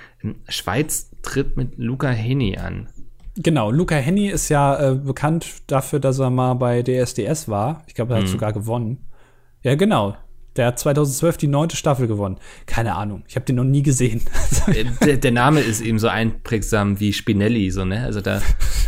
[0.48, 2.88] Schweiz tritt mit Luca Heni an.
[3.36, 7.82] Genau, Luca Henny ist ja äh, bekannt dafür, dass er mal bei DSDS war.
[7.86, 8.30] Ich glaube, er hat mhm.
[8.30, 9.06] sogar gewonnen.
[9.62, 10.16] Ja, genau.
[10.56, 12.38] Der hat 2012 die neunte Staffel gewonnen.
[12.66, 14.20] Keine Ahnung, ich habe den noch nie gesehen.
[14.68, 18.04] Äh, der, der, Name ist eben so einprägsam wie Spinelli, so, ne?
[18.04, 18.40] Also da,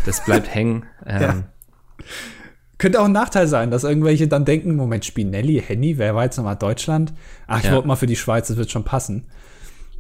[0.07, 0.85] das bleibt hängen.
[1.05, 1.23] Ähm.
[1.23, 1.45] Ja.
[2.79, 6.37] Könnte auch ein Nachteil sein, dass irgendwelche dann denken, Moment, Spinelli, Henny, wer war jetzt
[6.37, 7.15] nochmal Deutschland?
[7.47, 7.73] Ach, ich ja.
[7.73, 9.27] wollte mal für die Schweiz, das wird schon passen.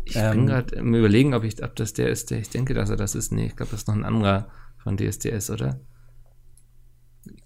[0.05, 2.75] Ich ähm, bin gerade im Überlegen, ob, ich, ob das der ist, der ich denke,
[2.75, 3.33] dass er das ist.
[3.33, 4.49] Nee, ich glaube, das ist noch ein anderer
[4.83, 5.81] von DSDS, oder?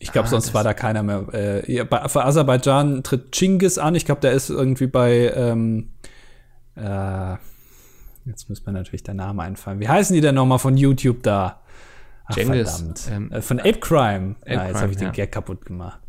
[0.00, 1.26] Ich glaube, ah, sonst war da keiner mehr.
[1.32, 3.94] Äh, ja, bei, für Aserbaidschan tritt Chingis an.
[3.94, 5.32] Ich glaube, der ist irgendwie bei.
[5.34, 5.90] Ähm,
[6.74, 7.36] äh,
[8.24, 9.78] jetzt muss mir natürlich der Name einfallen.
[9.78, 11.60] Wie heißen die denn nochmal von YouTube da?
[12.30, 13.08] Verdammt.
[13.10, 14.36] Ähm, äh, von Ape Crime.
[14.42, 16.00] Ape ja, jetzt habe ich den Gag kaputt gemacht.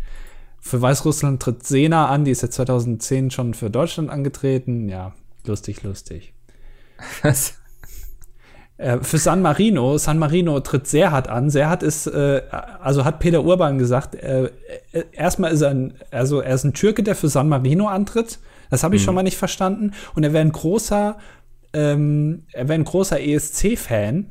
[0.59, 2.25] Für Weißrussland tritt Sena an.
[2.25, 4.89] Die ist ja 2010 schon für Deutschland angetreten.
[4.89, 5.13] Ja,
[5.45, 6.33] lustig, lustig.
[7.23, 7.55] Was?
[8.79, 11.49] Äh, für San Marino, San Marino tritt sehr hart an.
[11.49, 12.41] Sehr hart ist, äh,
[12.81, 14.51] also hat Peter Urban gesagt, äh,
[14.93, 18.39] äh, erstmal ist er ein, also er ist ein Türke, der für San Marino antritt.
[18.69, 19.05] Das habe ich mhm.
[19.05, 19.91] schon mal nicht verstanden.
[20.15, 21.17] Und er wäre ein großer,
[21.73, 24.29] ähm, er wäre ein großer ESC-Fan.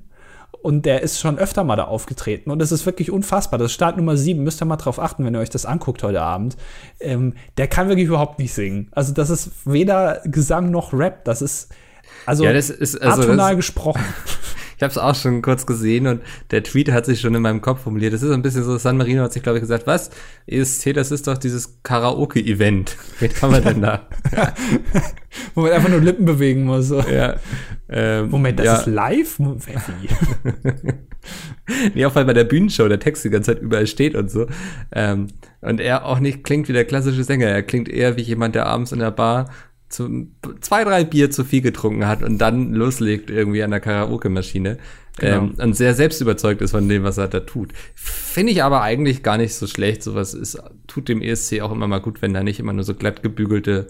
[0.63, 2.51] Und der ist schon öfter mal da aufgetreten.
[2.51, 3.59] Und das ist wirklich unfassbar.
[3.59, 4.43] Das ist Start Nummer 7.
[4.43, 6.57] Müsst ihr mal drauf achten, wenn ihr euch das anguckt heute Abend.
[7.01, 8.89] Ähm, der kann wirklich überhaupt nicht singen.
[8.91, 11.25] Also, das ist weder Gesang noch Rap.
[11.25, 11.69] Das ist,
[12.27, 14.03] also, ja, das ist also atonal das, gesprochen.
[14.79, 17.61] ich habe es auch schon kurz gesehen und der Tweet hat sich schon in meinem
[17.61, 18.13] Kopf formuliert.
[18.13, 20.11] Das ist ein bisschen so, San Marino hat sich, glaube ich, gesagt, was?
[20.47, 22.97] ESC, das ist doch dieses Karaoke-Event.
[23.19, 24.07] Wen kann man denn da?
[25.57, 26.87] Wo man einfach nur Lippen bewegen muss.
[26.87, 27.01] So.
[27.01, 27.35] Ja.
[27.89, 28.77] Ähm, Moment, das ja.
[28.77, 29.41] ist live?
[31.95, 34.47] nee, auch weil bei der Bühnenshow der Text die ganze Zeit überall steht und so.
[34.93, 35.27] Ähm,
[35.61, 37.49] und er auch nicht klingt wie der klassische Sänger.
[37.49, 39.51] Er klingt eher wie jemand, der abends in der Bar
[39.89, 40.29] zu,
[40.61, 44.79] zwei, drei Bier zu viel getrunken hat und dann loslegt irgendwie an der Karaoke-Maschine
[45.17, 45.37] genau.
[45.37, 47.73] ähm, und sehr selbst überzeugt ist von dem, was er da tut.
[47.95, 50.03] Finde ich aber eigentlich gar nicht so schlecht.
[50.03, 52.95] Sowas ist, tut dem ESC auch immer mal gut, wenn da nicht immer nur so
[52.95, 53.89] glatt gebügelte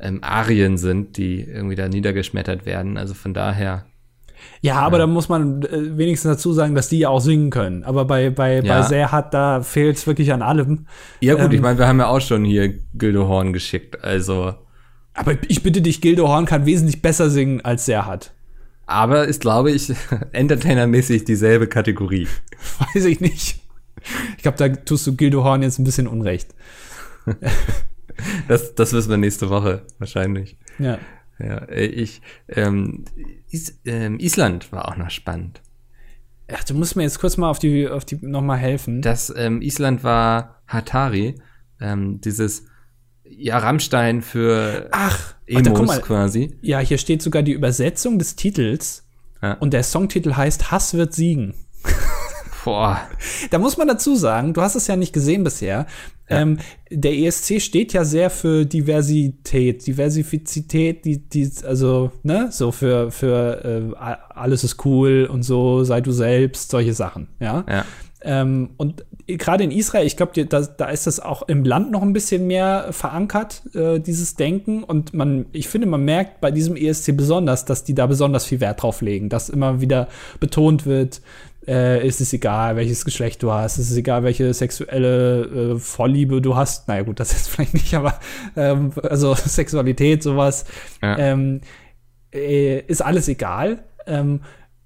[0.00, 2.96] ähm, Arien sind, die irgendwie da niedergeschmettert werden.
[2.96, 3.86] Also von daher.
[4.60, 5.06] Ja, aber ja.
[5.06, 7.84] da muss man äh, wenigstens dazu sagen, dass die ja auch singen können.
[7.84, 8.62] Aber bei, bei, ja.
[8.62, 10.86] bei Serhat, da fehlt es wirklich an allem.
[11.20, 14.02] Ja, gut, ähm, ich meine, wir haben ja auch schon hier Gildo Horn geschickt.
[14.02, 14.54] Also
[15.14, 18.34] aber ich bitte dich, Gildo Horn kann wesentlich besser singen, als er hat.
[18.86, 19.92] Aber ist, glaube ich,
[20.32, 22.28] entertainermäßig dieselbe Kategorie.
[22.94, 23.60] Weiß ich nicht.
[24.36, 26.54] Ich glaube, da tust du Gildo Horn jetzt ein bisschen Unrecht.
[28.48, 30.58] das, das wissen wir nächste Woche, wahrscheinlich.
[30.78, 30.98] Ja.
[31.38, 33.04] Ja, ich, ähm,
[33.50, 35.62] Is, ähm, Island war auch noch spannend.
[36.52, 39.00] Ach, du musst mir jetzt kurz mal auf die, auf die nochmal helfen.
[39.00, 41.36] Das ähm, Island war Hatari,
[41.80, 42.66] ähm, dieses
[43.28, 46.56] ja, Rammstein für Ach, Emos warte, mal, quasi.
[46.62, 49.04] Ja, hier steht sogar die Übersetzung des Titels
[49.42, 49.54] ja.
[49.54, 51.54] und der Songtitel heißt Hass wird siegen.
[52.64, 53.00] Boah.
[53.50, 55.86] Da muss man dazu sagen, du hast es ja nicht gesehen bisher.
[56.30, 56.40] Ja.
[56.40, 56.58] Ähm,
[56.90, 63.62] der ESC steht ja sehr für Diversität, Diversifizität, die, die, also, ne, so für, für
[63.62, 63.94] äh,
[64.30, 67.66] alles ist cool und so, sei du selbst, solche Sachen, ja.
[67.68, 67.84] ja.
[68.24, 72.02] Ähm, und gerade in Israel, ich glaube, da, da ist das auch im Land noch
[72.02, 74.82] ein bisschen mehr verankert, äh, dieses Denken.
[74.82, 78.60] Und man, ich finde, man merkt bei diesem ESC besonders, dass die da besonders viel
[78.60, 80.08] Wert drauf legen, dass immer wieder
[80.40, 81.20] betont wird,
[81.66, 86.40] äh, ist es egal, welches Geschlecht du hast, ist es egal, welche sexuelle äh, Vorliebe
[86.40, 86.88] du hast.
[86.88, 88.18] Naja, gut, das ist vielleicht nicht, aber
[88.56, 90.64] ähm, also Sexualität, sowas,
[91.02, 91.18] ja.
[91.18, 91.60] ähm,
[92.32, 93.84] äh, ist alles egal.
[94.06, 94.40] Ähm,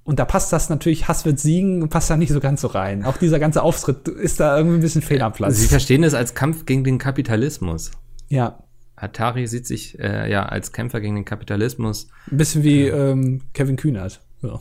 [0.08, 3.04] und da passt das natürlich, Hass wird siegen, passt da nicht so ganz so rein.
[3.04, 5.56] Auch dieser ganze Auftritt ist da irgendwie ein bisschen fehl am Platz.
[5.56, 7.90] Sie verstehen es als Kampf gegen den Kapitalismus.
[8.30, 8.64] Ja.
[8.96, 12.08] Atari sieht sich äh, ja als Kämpfer gegen den Kapitalismus.
[12.30, 14.22] Ein bisschen wie äh, ähm, Kevin Kühnert.
[14.40, 14.58] Ja.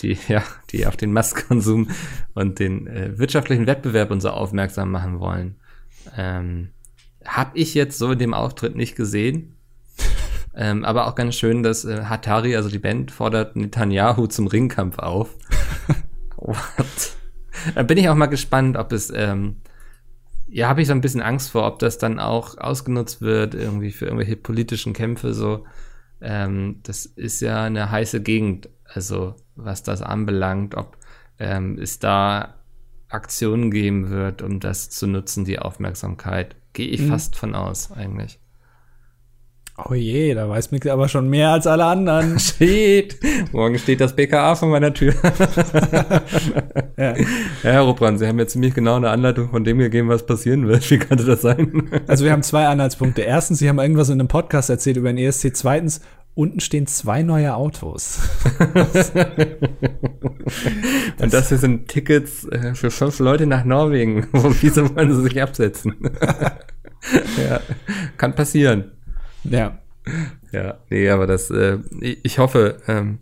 [0.00, 1.88] Die, ja, die auf den Mastkonsum
[2.34, 5.56] und den äh, wirtschaftlichen Wettbewerb und so aufmerksam machen wollen.
[6.16, 6.68] Ähm,
[7.24, 9.53] hab ich jetzt so in dem Auftritt nicht gesehen.
[10.56, 14.98] Ähm, aber auch ganz schön, dass äh, Hatari, also die Band, fordert Netanyahu zum Ringkampf
[14.98, 15.36] auf.
[16.36, 17.16] What?
[17.74, 19.56] Da bin ich auch mal gespannt, ob es, ähm,
[20.46, 23.90] ja, habe ich so ein bisschen Angst vor, ob das dann auch ausgenutzt wird, irgendwie
[23.90, 25.64] für irgendwelche politischen Kämpfe so.
[26.20, 30.98] Ähm, das ist ja eine heiße Gegend, also was das anbelangt, ob
[31.38, 32.54] ähm, es da
[33.08, 36.56] Aktionen geben wird, um das zu nutzen, die Aufmerksamkeit.
[36.72, 37.08] Gehe ich mhm.
[37.08, 38.40] fast von aus, eigentlich.
[39.76, 42.38] Oh je, da weiß Mikkel aber schon mehr als alle anderen.
[42.38, 43.18] Shit.
[43.50, 45.14] Morgen steht das BKA vor meiner Tür.
[46.96, 47.16] ja.
[47.16, 47.26] ja,
[47.62, 50.88] Herr Ruppran, Sie haben mir ziemlich genau eine Anleitung von dem gegeben, was passieren wird.
[50.92, 51.90] Wie könnte das sein?
[52.06, 53.22] also wir haben zwei Anhaltspunkte.
[53.22, 55.56] Erstens, Sie haben irgendwas in einem Podcast erzählt über den ESC.
[55.56, 56.00] Zweitens,
[56.36, 58.20] unten stehen zwei neue Autos.
[61.20, 64.28] Und das hier sind Tickets äh, für fünf Leute nach Norwegen.
[64.32, 65.96] Wieso wollen sie sich absetzen?
[67.48, 67.58] ja,
[68.16, 68.92] kann passieren.
[69.44, 69.78] Ja.
[70.52, 73.20] Ja, nee, aber das, äh, ich hoffe, ähm,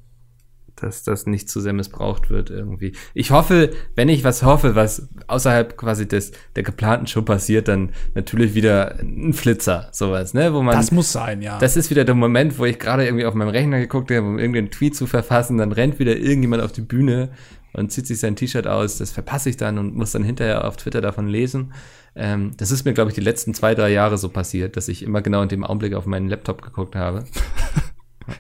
[0.83, 2.93] dass das nicht zu sehr missbraucht wird irgendwie.
[3.15, 7.91] Ich hoffe, wenn ich was hoffe, was außerhalb quasi des der geplanten Show passiert, dann
[8.15, 11.59] natürlich wieder ein Flitzer, sowas, ne, wo man Das muss sein, ja.
[11.59, 14.39] Das ist wieder der Moment, wo ich gerade irgendwie auf meinem Rechner geguckt habe, um
[14.39, 17.31] irgendeinen Tweet zu verfassen, dann rennt wieder irgendjemand auf die Bühne
[17.73, 20.77] und zieht sich sein T-Shirt aus, das verpasse ich dann und muss dann hinterher auf
[20.77, 21.73] Twitter davon lesen.
[22.15, 25.03] Ähm, das ist mir, glaube ich, die letzten zwei, drei Jahre so passiert, dass ich
[25.03, 27.25] immer genau in dem Augenblick auf meinen Laptop geguckt habe.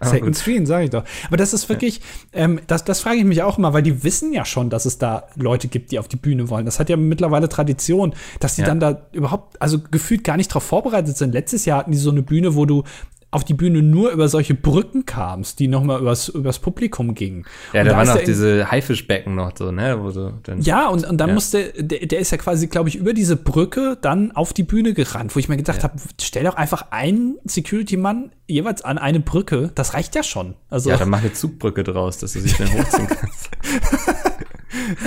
[0.00, 1.04] Second Screen, sage ich doch.
[1.26, 1.98] Aber das ist wirklich,
[2.32, 2.44] ja.
[2.44, 4.98] ähm, das, das frage ich mich auch immer, weil die wissen ja schon, dass es
[4.98, 6.66] da Leute gibt, die auf die Bühne wollen.
[6.66, 8.68] Das hat ja mittlerweile Tradition, dass die ja.
[8.68, 11.32] dann da überhaupt, also gefühlt gar nicht drauf vorbereitet sind.
[11.32, 12.84] Letztes Jahr hatten die so eine Bühne, wo du
[13.32, 17.46] auf die Bühne nur über solche Brücken kamst, die nochmal übers, übers Publikum gingen.
[17.72, 19.98] Ja, und da waren noch diese Haifischbecken noch so, ne?
[20.00, 21.34] Wo so dann, ja, und, und dann ja.
[21.34, 24.92] musste, der, der ist ja quasi, glaube ich, über diese Brücke dann auf die Bühne
[24.92, 25.84] gerannt, wo ich mir gedacht ja.
[25.84, 30.54] habe, stell doch einfach einen Security-Mann jeweils an eine Brücke, das reicht ja schon.
[30.68, 33.50] Also, ja, dann mach eine Zugbrücke draus, dass du dich dann hochziehen kannst.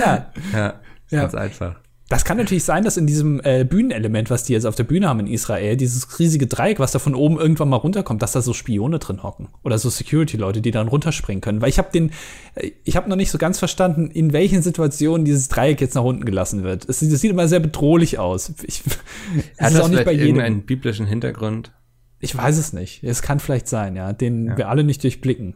[0.00, 0.32] ja.
[0.52, 0.74] Ja,
[1.10, 1.20] ja.
[1.20, 1.76] ganz einfach.
[2.08, 5.08] Das kann natürlich sein, dass in diesem äh, Bühnenelement, was die jetzt auf der Bühne
[5.08, 8.42] haben in Israel, dieses riesige Dreieck, was da von oben irgendwann mal runterkommt, dass da
[8.42, 11.60] so Spione drin hocken oder so Security-Leute, die dann runterspringen können.
[11.60, 12.12] Weil ich habe den,
[12.54, 16.04] äh, ich habe noch nicht so ganz verstanden, in welchen Situationen dieses Dreieck jetzt nach
[16.04, 16.88] unten gelassen wird.
[16.88, 18.54] Es, das sieht immer sehr bedrohlich aus.
[18.62, 18.84] Ich,
[19.58, 21.72] Hat das auch nicht bei jedem einen biblischen Hintergrund?
[22.20, 23.02] Ich weiß es nicht.
[23.02, 24.56] Es kann vielleicht sein, ja, den ja.
[24.56, 25.54] wir alle nicht durchblicken.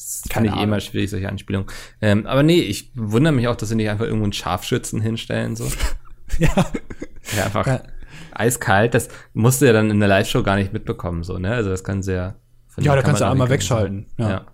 [0.00, 1.68] Das kann ich eh mal schwierig, solche Anspielungen.
[2.00, 5.56] Ähm, aber nee, ich wundere mich auch, dass sie nicht einfach irgendwo einen Scharfschützen hinstellen,
[5.56, 5.64] so.
[6.38, 6.48] ja.
[7.36, 7.82] Ja, einfach ja.
[8.32, 8.94] eiskalt.
[8.94, 11.52] Das musst du ja dann in der Live-Show gar nicht mitbekommen, so, ne?
[11.52, 12.36] Also das kann sehr.
[12.78, 14.06] Ja, da kannst du einmal wegschalten.
[14.16, 14.30] Ja.
[14.30, 14.46] ja.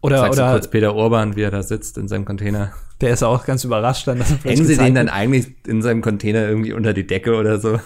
[0.00, 2.72] Oder, Sagst oder kurz Peter Urban, wie er da sitzt in seinem Container.
[3.00, 4.18] Der ist auch ganz überrascht dann.
[4.18, 7.80] Dass Hängen sie den dann eigentlich in seinem Container irgendwie unter die Decke oder so?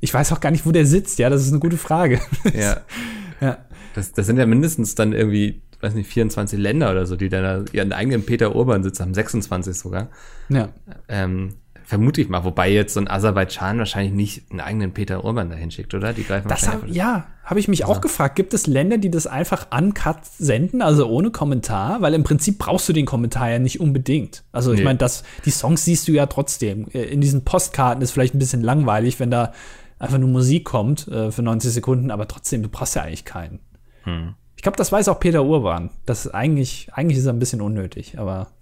[0.00, 2.20] Ich weiß auch gar nicht, wo der sitzt, ja, das ist eine gute Frage.
[2.52, 2.80] Ja.
[3.40, 3.58] ja.
[3.94, 7.66] Das, das sind ja mindestens dann irgendwie weiß nicht, 24 Länder oder so, die dann
[7.72, 10.08] ihren eigenen Peter Urban sitz haben, 26 sogar.
[10.48, 10.68] Ja.
[11.08, 15.50] Ähm, vermute ich mal, wobei jetzt so ein Aserbaidschan wahrscheinlich nicht einen eigenen Peter Urban
[15.50, 16.12] dahin schickt, oder?
[16.12, 17.86] Die greifen das hab, Ja, habe ich mich ja.
[17.86, 18.36] auch gefragt.
[18.36, 22.00] Gibt es Länder, die das einfach uncut senden, also ohne Kommentar?
[22.00, 24.44] Weil im Prinzip brauchst du den Kommentar ja nicht unbedingt.
[24.52, 24.78] Also nee.
[24.78, 24.98] ich meine,
[25.44, 26.86] die Songs siehst du ja trotzdem.
[26.92, 29.52] Äh, in diesen Postkarten ist vielleicht ein bisschen langweilig, wenn da
[29.98, 33.60] einfach nur Musik kommt äh, für 90 Sekunden, aber trotzdem, du brauchst ja eigentlich keinen.
[34.04, 34.34] Hm.
[34.62, 35.90] Ich glaube, das weiß auch Peter Urban.
[36.06, 38.52] Das ist eigentlich, eigentlich ist er ein bisschen unnötig, aber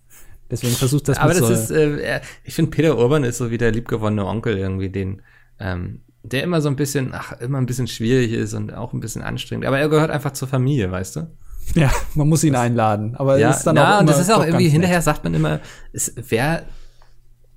[0.51, 3.59] deswegen versucht das Aber das so ist, äh, ich finde, Peter Urban ist so wie
[3.59, 5.21] der liebgewonnene Onkel irgendwie, den,
[5.59, 9.01] ähm, der immer so ein bisschen, ach, immer ein bisschen schwierig ist und auch ein
[9.01, 9.67] bisschen anstrengend.
[9.67, 11.27] Aber er gehört einfach zur Familie, weißt du?
[11.75, 13.15] Ja, man muss ihn das, einladen.
[13.17, 15.05] Aber ja, ist dann na, auch und das ist auch irgendwie hinterher nett.
[15.05, 15.61] sagt man immer,
[15.93, 16.63] es wäre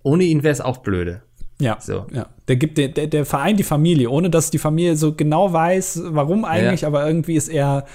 [0.04, 1.22] ohne ihn wäre es auch blöde.
[1.60, 2.08] Ja, so.
[2.12, 2.28] ja.
[2.50, 6.02] Der gibt der, der, der Verein die Familie, ohne dass die Familie so genau weiß,
[6.08, 6.90] warum eigentlich, ja.
[6.90, 7.86] aber irgendwie ist er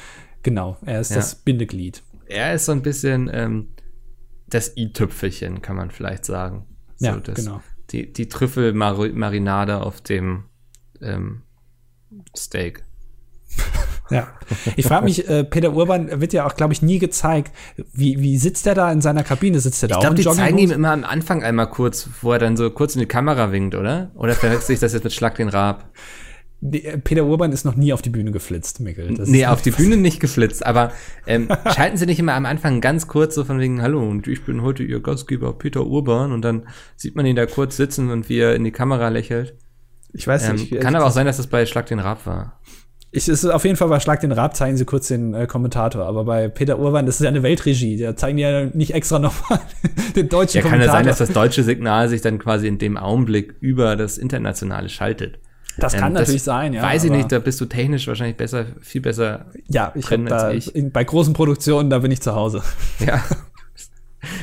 [0.48, 1.16] Genau, er ist ja.
[1.16, 2.02] das Bindeglied.
[2.26, 3.68] Er ist so ein bisschen ähm,
[4.46, 6.64] das i-Tüpfelchen, kann man vielleicht sagen.
[6.96, 7.60] So, ja, das, genau.
[7.90, 10.44] Die, die Trüffelmarinade auf dem
[11.02, 11.42] ähm,
[12.34, 12.82] Steak.
[14.10, 14.28] Ja,
[14.76, 17.54] ich frage mich, äh, Peter Urban wird ja auch, glaube ich, nie gezeigt.
[17.92, 19.60] Wie, wie sitzt er da in seiner Kabine?
[19.60, 21.68] Sitzt er da ich glaub, auch Ich glaube, die zeigen ihm immer am Anfang einmal
[21.68, 24.10] kurz, wo er dann so kurz in die Kamera winkt, oder?
[24.14, 25.92] Oder verwechsel ich das jetzt mit Schlag den Raab?
[26.60, 29.14] Äh, Peter Urban ist noch nie auf die Bühne geflitzt, Mikkel.
[29.14, 30.92] Das nee, auf die Bühne nicht geflitzt, aber
[31.26, 34.44] ähm, schalten Sie nicht immer am Anfang ganz kurz so von wegen, hallo, und ich
[34.44, 38.28] bin heute Ihr Gastgeber Peter Urban und dann sieht man ihn da kurz sitzen und
[38.28, 39.54] wie er in die Kamera lächelt.
[40.12, 40.72] Ich weiß nicht.
[40.72, 42.60] Ähm, kann aber auch sein, dass das bei Schlag den Rab war.
[43.10, 46.04] Ich, ist auf jeden Fall bei Schlag den Rab zeigen sie kurz den äh, Kommentator,
[46.04, 49.18] aber bei Peter Urban, das ist ja eine Weltregie, da zeigen die ja nicht extra
[49.18, 49.60] nochmal
[50.14, 50.70] den deutschen ja, Kommentator.
[50.70, 53.96] Ja, kann ja sein, dass das deutsche Signal sich dann quasi in dem Augenblick über
[53.96, 55.38] das internationale schaltet.
[55.78, 56.82] Das kann ähm, natürlich das sein, ja.
[56.82, 59.46] Weiß ich nicht, da bist du technisch wahrscheinlich besser, viel besser.
[59.68, 60.74] Ja, ich habe da ich.
[60.74, 62.62] In, bei großen Produktionen, da bin ich zu Hause.
[63.04, 63.22] Ja.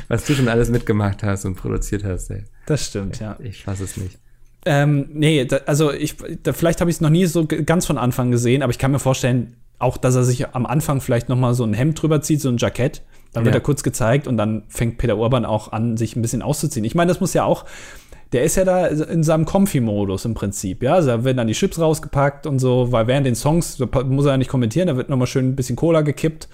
[0.08, 2.46] Was du schon alles mitgemacht hast und produziert hast, ey.
[2.66, 3.36] Das stimmt, ja.
[3.40, 4.18] Ich fasse es nicht.
[4.66, 7.98] Ähm, nee, da, also ich, da, vielleicht habe ich es noch nie so ganz von
[7.98, 11.36] Anfang gesehen, aber ich kann mir vorstellen, auch, dass er sich am Anfang vielleicht noch
[11.36, 13.02] mal so ein Hemd drüber zieht, so ein Jackett.
[13.34, 13.60] Dann wird ja.
[13.60, 16.86] er kurz gezeigt und dann fängt Peter Urban auch an, sich ein bisschen auszuziehen.
[16.86, 17.66] Ich meine, das muss ja auch
[18.36, 20.96] der ist ja da in seinem Comfy-Modus im Prinzip, ja.
[20.96, 24.26] Also da werden dann die Chips rausgepackt und so, weil während den Songs, da muss
[24.26, 26.50] er ja nicht kommentieren, da wird nochmal schön ein bisschen Cola gekippt.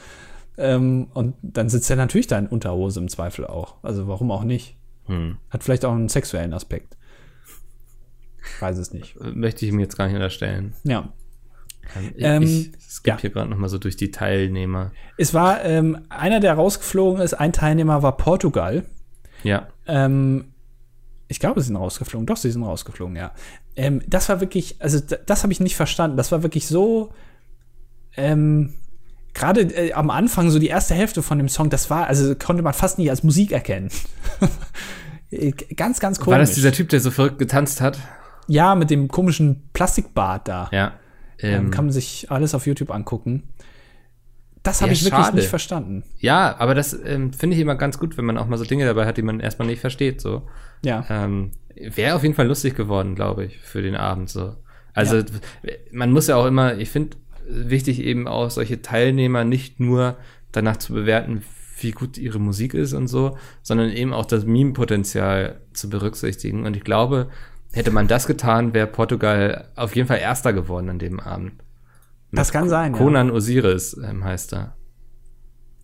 [0.59, 3.77] Ähm, und dann sitzt er natürlich da in Unterhose im Zweifel auch.
[3.81, 4.77] Also warum auch nicht?
[5.05, 5.37] Hm.
[5.49, 6.97] Hat vielleicht auch einen sexuellen Aspekt.
[8.59, 9.15] Weiß es nicht.
[9.19, 10.75] Möchte ich ihm jetzt gar nicht unterstellen.
[10.83, 11.11] Ja.
[11.95, 13.21] Ähm, ich, ähm, ich skippe ja.
[13.21, 14.91] hier gerade nochmal so durch die Teilnehmer.
[15.17, 17.33] Es war ähm, einer, der rausgeflogen ist.
[17.33, 18.85] Ein Teilnehmer war Portugal.
[19.41, 19.67] Ja.
[19.87, 20.50] Ähm,
[21.31, 22.27] ich glaube, sie sind rausgeflogen.
[22.27, 23.31] Doch, sie sind rausgeflogen, ja.
[23.77, 26.17] Ähm, das war wirklich, also das habe ich nicht verstanden.
[26.17, 27.13] Das war wirklich so,
[28.17, 28.73] ähm,
[29.33, 32.63] gerade äh, am Anfang, so die erste Hälfte von dem Song, das war, also konnte
[32.63, 33.89] man fast nicht als Musik erkennen.
[35.77, 36.33] ganz, ganz komisch.
[36.33, 37.97] War das dieser Typ, der so verrückt getanzt hat?
[38.47, 40.69] Ja, mit dem komischen Plastikbart da.
[40.73, 40.95] Ja.
[41.39, 43.43] Ähm, ähm, kann man sich alles auf YouTube angucken.
[44.63, 45.37] Das habe ja, ich wirklich schade.
[45.37, 46.03] nicht verstanden.
[46.19, 48.85] Ja, aber das ähm, finde ich immer ganz gut, wenn man auch mal so Dinge
[48.85, 50.21] dabei hat, die man erstmal nicht versteht.
[50.21, 50.43] So.
[50.83, 51.05] Ja.
[51.09, 54.29] Ähm, Wäre auf jeden Fall lustig geworden, glaube ich, für den Abend.
[54.29, 54.55] So.
[54.93, 55.23] Also ja.
[55.91, 60.17] man muss ja auch immer, ich finde wichtig eben auch solche Teilnehmer nicht nur
[60.51, 61.43] danach zu bewerten,
[61.79, 66.65] wie gut ihre Musik ist und so, sondern eben auch das Meme-Potenzial zu berücksichtigen.
[66.65, 67.29] Und ich glaube,
[67.71, 71.53] hätte man das getan, wäre Portugal auf jeden Fall Erster geworden an dem Abend.
[72.31, 72.93] Das kann sein.
[72.93, 73.33] Conan ja.
[73.33, 74.75] Osiris ähm, heißt er.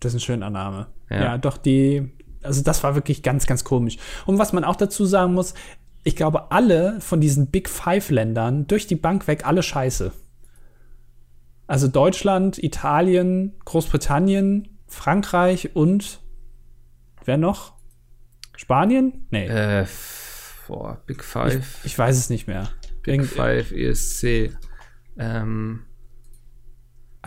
[0.00, 0.86] Das ist ein schöner Name.
[1.10, 1.24] Ja.
[1.24, 2.10] ja, doch die,
[2.42, 3.98] also das war wirklich ganz, ganz komisch.
[4.26, 5.54] Und was man auch dazu sagen muss,
[6.04, 10.12] ich glaube, alle von diesen Big Five Ländern durch die Bank weg, alle scheiße.
[11.66, 16.20] Also Deutschland, Italien, Großbritannien, Frankreich und
[17.24, 17.74] wer noch?
[18.56, 19.26] Spanien?
[19.30, 19.46] Nee.
[19.46, 19.86] Äh,
[20.66, 21.80] boah, Big Five.
[21.80, 22.70] Ich, ich weiß es nicht mehr.
[23.02, 24.56] Big Irgend Five, ESC.
[25.18, 25.84] Ähm,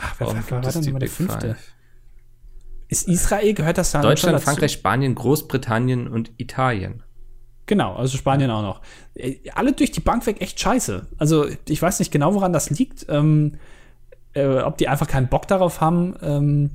[0.01, 1.47] Ach, wer, wer war denn der fünfte?
[1.49, 1.73] Five?
[2.89, 7.03] Ist Israel, gehört das da Deutschland, Frankreich, Spanien, Großbritannien und Italien.
[7.65, 8.81] Genau, also Spanien auch noch.
[9.13, 11.07] Äh, alle durch die Bank weg echt scheiße.
[11.17, 13.05] Also ich weiß nicht genau, woran das liegt.
[13.07, 13.53] Ähm,
[14.33, 16.71] äh, ob die einfach keinen Bock darauf haben, ähm,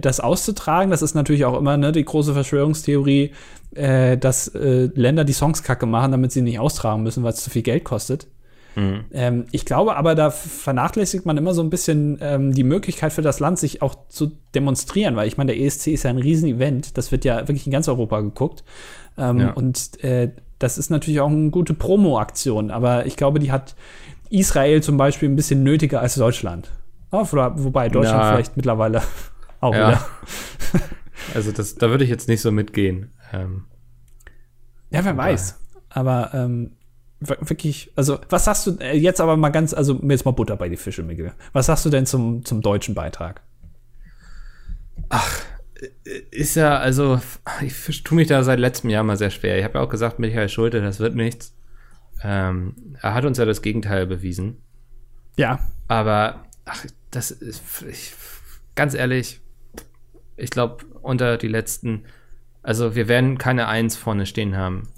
[0.00, 0.90] das auszutragen.
[0.90, 3.32] Das ist natürlich auch immer ne, die große Verschwörungstheorie,
[3.74, 7.42] äh, dass äh, Länder die Songs kacke machen, damit sie nicht austragen müssen, weil es
[7.44, 8.26] zu viel Geld kostet.
[8.78, 9.04] Mhm.
[9.12, 13.22] Ähm, ich glaube aber, da vernachlässigt man immer so ein bisschen ähm, die Möglichkeit für
[13.22, 16.96] das Land, sich auch zu demonstrieren, weil ich meine, der ESC ist ja ein Riesenevent.
[16.96, 18.62] Das wird ja wirklich in ganz Europa geguckt.
[19.16, 19.50] Ähm, ja.
[19.50, 23.74] Und äh, das ist natürlich auch eine gute Promo-Aktion, aber ich glaube, die hat
[24.30, 26.70] Israel zum Beispiel ein bisschen nötiger als Deutschland.
[27.10, 28.32] Oh, wobei Deutschland ja.
[28.32, 29.02] vielleicht mittlerweile
[29.60, 29.88] auch ja.
[29.88, 30.06] wieder.
[31.34, 33.10] also das, da würde ich jetzt nicht so mitgehen.
[33.32, 33.64] Ähm,
[34.90, 35.58] ja, wer weiß.
[35.90, 36.72] Aber ähm,
[37.20, 40.68] wirklich, also was sagst du äh, jetzt aber mal ganz, also jetzt mal Butter bei
[40.68, 41.32] die Fische, Miguel.
[41.52, 43.42] Was sagst du denn zum, zum deutschen Beitrag?
[45.08, 45.42] Ach,
[46.04, 47.20] äh, ist ja, also
[47.60, 49.58] ich tue mich da seit letztem Jahr mal sehr schwer.
[49.58, 51.54] Ich habe ja auch gesagt, Michael Schulte, das wird nichts.
[52.22, 54.58] Ähm, er hat uns ja das Gegenteil bewiesen.
[55.36, 55.60] Ja.
[55.86, 58.12] Aber, ach, das ist, ich,
[58.74, 59.40] ganz ehrlich,
[60.36, 62.04] ich glaube, unter die letzten,
[62.62, 64.88] also wir werden keine Eins vorne stehen haben.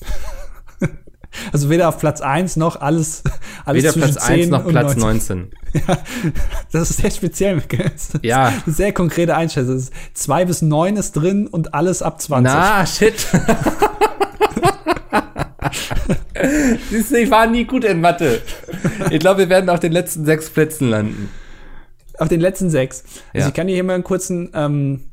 [1.52, 3.22] Also weder auf Platz 1 noch alles,
[3.64, 5.38] alles Weder Platz 1 noch Platz 19.
[5.38, 5.50] 19.
[5.86, 5.98] Ja,
[6.72, 7.60] das ist sehr speziell.
[7.60, 8.46] Das ja.
[8.46, 9.82] Eine sehr konkrete Einschätzung.
[10.14, 12.50] 2 bis 9 ist drin und alles ab 20.
[12.50, 13.14] Na, shit.
[16.90, 18.40] Siehst du, ich war nie gut in Mathe.
[19.10, 21.28] Ich glaube, wir werden auf den letzten sechs Plätzen landen.
[22.18, 23.04] Auf den letzten sechs.
[23.34, 23.48] Also ja.
[23.48, 25.08] ich kann dir hier mal einen kurzen ähm,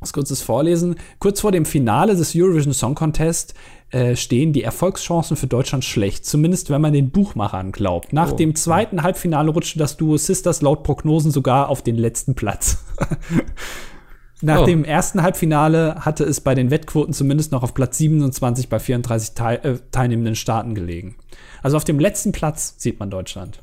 [0.00, 0.96] was kurzes vorlesen.
[1.18, 3.54] Kurz vor dem Finale des Eurovision Song Contest
[3.90, 8.12] äh, stehen die Erfolgschancen für Deutschland schlecht, zumindest wenn man den Buchmachern glaubt.
[8.12, 8.36] Nach oh.
[8.36, 12.84] dem zweiten Halbfinale rutschte das Duo Sisters laut Prognosen sogar auf den letzten Platz.
[14.42, 14.64] Nach oh.
[14.64, 19.34] dem ersten Halbfinale hatte es bei den Wettquoten zumindest noch auf Platz 27 bei 34
[19.34, 21.16] teil äh, teilnehmenden Staaten gelegen.
[21.62, 23.62] Also auf dem letzten Platz sieht man Deutschland.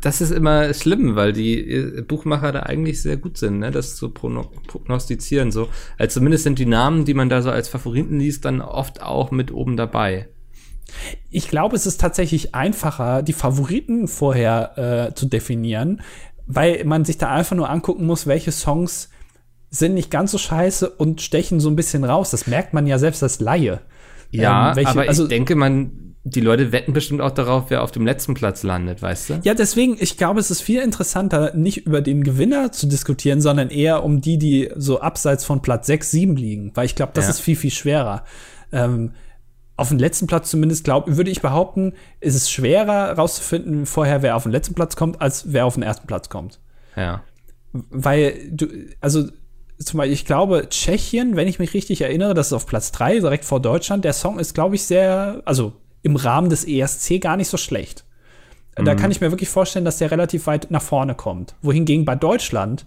[0.00, 3.70] Das ist immer schlimm, weil die äh, Buchmacher da eigentlich sehr gut sind, ne?
[3.70, 5.52] das zu prognostizieren.
[5.52, 5.68] So.
[5.98, 9.30] Also zumindest sind die Namen, die man da so als Favoriten liest, dann oft auch
[9.30, 10.28] mit oben dabei.
[11.30, 16.00] Ich glaube, es ist tatsächlich einfacher, die Favoriten vorher äh, zu definieren,
[16.46, 19.10] weil man sich da einfach nur angucken muss, welche Songs
[19.70, 22.30] sind nicht ganz so scheiße und stechen so ein bisschen raus.
[22.30, 23.80] Das merkt man ja selbst als Laie.
[24.30, 27.82] Ja, ähm, welche, aber also, ich denke, man, die Leute wetten bestimmt auch darauf, wer
[27.82, 29.40] auf dem letzten Platz landet, weißt du?
[29.44, 33.70] Ja, deswegen, ich glaube, es ist viel interessanter, nicht über den Gewinner zu diskutieren, sondern
[33.70, 36.72] eher um die, die so abseits von Platz 6, 7 liegen.
[36.74, 37.30] Weil ich glaube, das ja.
[37.30, 38.24] ist viel, viel schwerer.
[38.72, 39.12] Ähm,
[39.76, 44.34] auf dem letzten Platz zumindest, glaube würde ich behaupten, ist es schwerer rauszufinden vorher, wer
[44.34, 46.58] auf den letzten Platz kommt, als wer auf den ersten Platz kommt.
[46.96, 47.22] Ja.
[47.72, 48.66] Weil du,
[49.00, 49.28] also
[49.78, 53.20] zum Beispiel, ich glaube, Tschechien, wenn ich mich richtig erinnere, das ist auf Platz 3,
[53.20, 54.04] direkt vor Deutschland.
[54.04, 58.04] Der Song ist, glaube ich, sehr, also im Rahmen des ESC gar nicht so schlecht.
[58.78, 58.84] Mhm.
[58.84, 61.54] Da kann ich mir wirklich vorstellen, dass der relativ weit nach vorne kommt.
[61.62, 62.86] Wohingegen bei Deutschland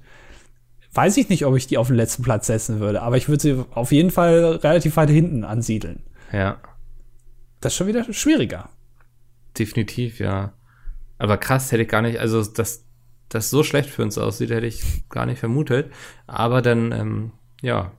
[0.94, 3.42] weiß ich nicht, ob ich die auf den letzten Platz setzen würde, aber ich würde
[3.42, 6.04] sie auf jeden Fall relativ weit hinten ansiedeln.
[6.32, 6.58] Ja.
[7.62, 8.70] Das ist schon wieder schwieriger.
[9.58, 10.54] Definitiv, ja.
[11.18, 12.86] Aber krass, hätte ich gar nicht, also dass
[13.30, 15.92] das so schlecht für uns aussieht, hätte ich gar nicht vermutet.
[16.28, 17.32] Aber dann, ähm,
[17.62, 17.92] ja,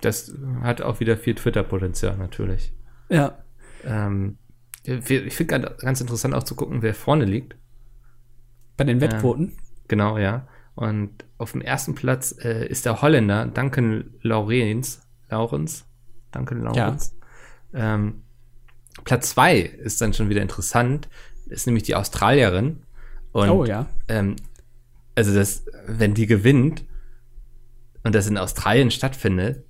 [0.00, 2.72] das hat auch wieder viel Twitter-Potenzial natürlich.
[3.08, 3.38] Ja.
[3.84, 4.38] Ähm,
[4.86, 7.56] ich finde ganz interessant auch zu gucken, wer vorne liegt.
[8.76, 9.48] Bei den Wettquoten?
[9.48, 9.56] Ähm,
[9.88, 10.46] genau, ja.
[10.74, 15.02] Und auf dem ersten Platz äh, ist der Holländer Duncan Laurens.
[15.28, 15.86] Laurens?
[16.32, 17.16] Duncan Laurens.
[17.72, 17.94] Ja.
[17.94, 18.22] Ähm,
[19.04, 21.08] Platz zwei ist dann schon wieder interessant.
[21.46, 22.82] Ist nämlich die Australierin.
[23.32, 23.86] Und, oh ja.
[24.08, 24.36] Ähm,
[25.14, 26.84] also das, wenn die gewinnt
[28.04, 29.64] und das in Australien stattfindet.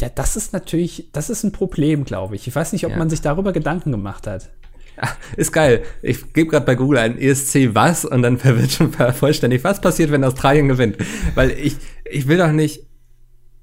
[0.00, 2.48] Ja, das ist natürlich, das ist ein Problem, glaube ich.
[2.48, 2.98] Ich weiß nicht, ob ja.
[2.98, 4.50] man sich darüber Gedanken gemacht hat.
[4.96, 5.82] Ja, ist geil.
[6.02, 10.10] Ich gebe gerade bei Google ein ESC was und dann wird schon vollständig, was passiert,
[10.10, 10.98] wenn Australien gewinnt.
[11.34, 12.86] Weil ich, ich will doch nicht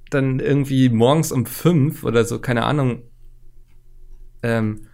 [0.10, 3.04] dann irgendwie morgens um fünf oder so, keine Ahnung,
[4.44, 4.88] ähm,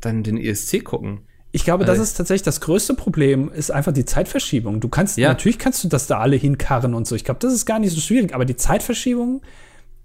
[0.00, 1.26] dann den ESC gucken.
[1.52, 4.80] Ich glaube, das ist tatsächlich das größte Problem, ist einfach die Zeitverschiebung.
[4.80, 5.28] Du kannst, ja.
[5.28, 7.14] natürlich kannst du das da alle hinkarren und so.
[7.14, 9.40] Ich glaube, das ist gar nicht so schwierig, aber die Zeitverschiebung,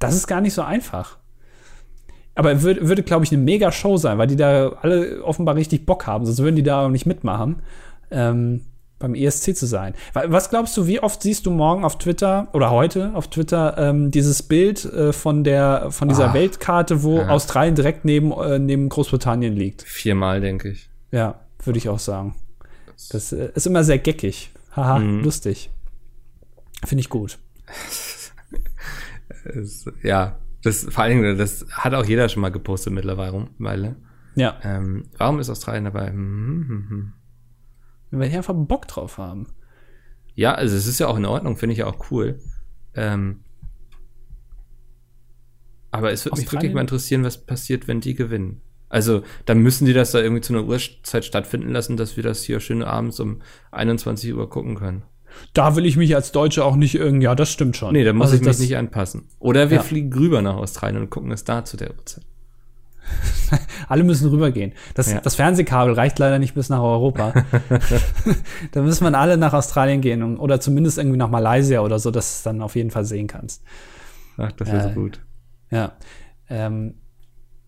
[0.03, 1.17] das ist gar nicht so einfach.
[2.35, 5.85] Aber würde, würde glaube ich, eine mega Show sein, weil die da alle offenbar richtig
[5.85, 7.61] Bock haben, sonst würden die da auch nicht mitmachen,
[8.09, 8.61] ähm,
[8.99, 9.93] beim ESC zu sein.
[10.13, 14.11] Was glaubst du, wie oft siehst du morgen auf Twitter oder heute auf Twitter ähm,
[14.11, 17.29] dieses Bild äh, von der von dieser Ach, Weltkarte, wo ja.
[17.29, 19.81] Australien direkt neben, äh, neben Großbritannien liegt?
[19.81, 20.89] Viermal, denke ich.
[21.11, 22.35] Ja, würde ich auch sagen.
[23.09, 24.51] Das äh, ist immer sehr geckig.
[24.75, 25.23] Haha, mhm.
[25.23, 25.69] lustig.
[26.85, 27.37] Finde ich gut.
[30.03, 33.95] ja, das, vor allen Dingen, das hat auch jeder schon mal gepostet mittlerweile.
[34.35, 34.59] Ja.
[34.63, 36.09] Ähm, warum ist Australien dabei?
[36.09, 36.89] Hm, hm, hm.
[36.89, 37.13] hm.
[38.11, 39.47] Weil die einfach Bock drauf haben.
[40.35, 42.39] Ja, also es ist ja auch in Ordnung, finde ich ja auch cool.
[42.93, 43.41] Ähm,
[45.91, 48.61] aber es würde mich wirklich mal interessieren, was passiert, wenn die gewinnen.
[48.89, 52.43] Also, dann müssen die das da irgendwie zu einer Uhrzeit stattfinden lassen, dass wir das
[52.43, 55.03] hier schön abends um 21 Uhr gucken können.
[55.53, 57.93] Da will ich mich als Deutsche auch nicht irgendwie, ja, das stimmt schon.
[57.93, 59.27] Nee, da muss also ich mich nicht anpassen.
[59.39, 59.84] Oder wir ja.
[59.84, 62.23] fliegen rüber nach Australien und gucken es da zu der Uhrzeit.
[63.88, 64.73] Alle müssen rübergehen.
[64.93, 65.19] Das, ja.
[65.19, 67.34] das Fernsehkabel reicht leider nicht bis nach Europa.
[68.71, 72.11] da müssen wir alle nach Australien gehen und, oder zumindest irgendwie nach Malaysia oder so,
[72.11, 73.63] dass du es dann auf jeden Fall sehen kannst.
[74.38, 75.19] Ach, das wäre äh, so gut.
[75.69, 75.93] Ja.
[76.49, 76.95] Ähm,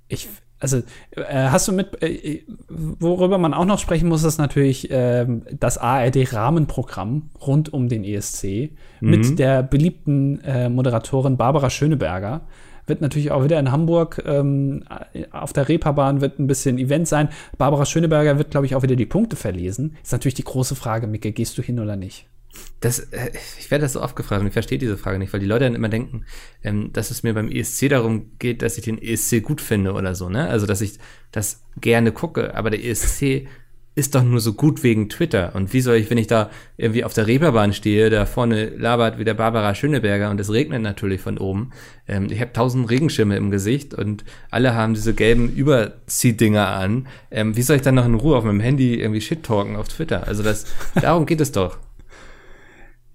[0.07, 0.29] ich,
[0.63, 0.77] also
[1.11, 5.77] äh, hast du mit, äh, worüber man auch noch sprechen muss, ist natürlich äh, das
[5.77, 9.09] ARD-Rahmenprogramm rund um den ESC mhm.
[9.09, 12.47] mit der beliebten äh, Moderatorin Barbara Schöneberger.
[12.85, 14.85] Wird natürlich auch wieder in Hamburg ähm,
[15.31, 17.27] auf der Reeperbahn wird ein bisschen Event sein.
[17.57, 19.97] Barbara Schöneberger wird, glaube ich, auch wieder die Punkte verlesen.
[20.01, 22.25] Ist natürlich die große Frage, Micke, gehst du hin oder nicht?
[22.79, 25.39] Das, äh, ich werde das so oft gefragt und ich verstehe diese Frage nicht, weil
[25.39, 26.25] die Leute dann immer denken,
[26.63, 30.15] ähm, dass es mir beim ESC darum geht, dass ich den ESC gut finde oder
[30.15, 30.47] so, ne?
[30.49, 30.99] Also, dass ich
[31.31, 32.55] das gerne gucke.
[32.55, 33.47] Aber der ESC
[33.95, 35.53] ist doch nur so gut wegen Twitter.
[35.53, 39.19] Und wie soll ich, wenn ich da irgendwie auf der Reeperbahn stehe, da vorne labert
[39.19, 41.71] wieder Barbara Schöneberger und es regnet natürlich von oben.
[42.07, 47.07] Ähm, ich habe tausend Regenschirme im Gesicht und alle haben diese gelben Überziehdinger an.
[47.29, 49.89] Ähm, wie soll ich dann noch in Ruhe auf meinem Handy irgendwie Shit talken auf
[49.89, 50.27] Twitter?
[50.27, 50.65] Also das,
[50.99, 51.77] darum geht es doch.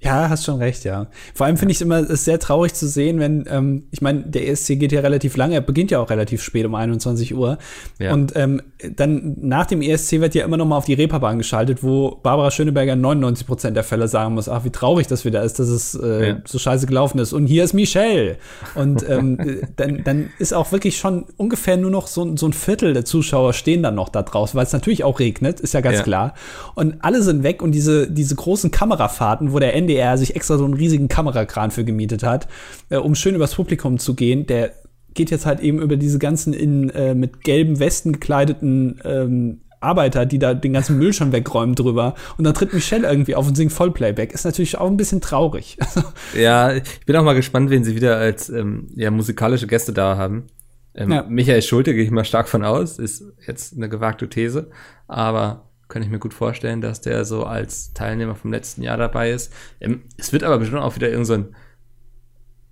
[0.01, 1.09] Ja, hast schon recht, ja.
[1.34, 4.22] Vor allem finde ich es immer ist sehr traurig zu sehen, wenn, ähm, ich meine,
[4.22, 7.59] der ESC geht ja relativ lange, er beginnt ja auch relativ spät um 21 Uhr.
[7.99, 8.12] Ja.
[8.12, 8.62] Und ähm,
[8.94, 12.53] dann nach dem ESC wird ja immer noch mal auf die Reeperbahn geschaltet, wo Barbara
[12.53, 15.96] Schöneberger 99 Prozent der Fälle sagen muss, ach, wie traurig das wieder ist, dass es
[15.96, 16.36] äh, ja.
[16.44, 17.32] so scheiße gelaufen ist.
[17.32, 18.36] Und hier ist Michelle.
[18.76, 22.92] Und ähm, dann, dann ist auch wirklich schon ungefähr nur noch so, so ein Viertel
[22.92, 25.99] der Zuschauer stehen dann noch da draußen, weil es natürlich auch regnet, ist ja ganz
[25.99, 26.03] ja.
[26.05, 26.34] klar.
[26.76, 30.59] Und alle sind weg und diese, diese großen Kamerafahrten, wo der Ende NDR sich extra
[30.59, 32.49] so einen riesigen Kamerakran für gemietet hat,
[32.91, 34.72] äh, um schön übers Publikum zu gehen, der
[35.14, 40.26] geht jetzt halt eben über diese ganzen in äh, mit gelben Westen gekleideten ähm, Arbeiter,
[40.26, 42.14] die da den ganzen Müll schon wegräumen drüber.
[42.36, 44.32] Und dann tritt Michelle irgendwie auf und singt Vollplayback.
[44.32, 45.78] Ist natürlich auch ein bisschen traurig.
[46.36, 50.16] ja, ich bin auch mal gespannt, wen sie wieder als ähm, ja, musikalische Gäste da
[50.16, 50.47] haben.
[50.95, 51.24] Ähm, ja.
[51.28, 54.70] Michael Schulte gehe ich mal stark von aus, ist jetzt eine gewagte These.
[55.07, 59.30] Aber kann ich mir gut vorstellen, dass der so als Teilnehmer vom letzten Jahr dabei
[59.30, 59.53] ist.
[59.80, 61.57] Ähm, es wird aber bestimmt auch wieder irgend so ein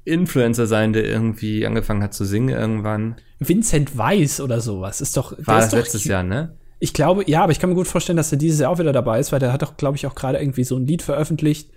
[0.05, 3.17] Influencer sein, der irgendwie angefangen hat zu singen irgendwann.
[3.41, 5.35] Vincent Weiss oder sowas ist doch.
[5.39, 6.57] War das doch letztes Jahr, ne?
[6.79, 8.93] Ich glaube, ja, aber ich kann mir gut vorstellen, dass er dieses Jahr auch wieder
[8.93, 11.71] dabei ist, weil der hat doch, glaube ich, auch gerade irgendwie so ein Lied veröffentlicht.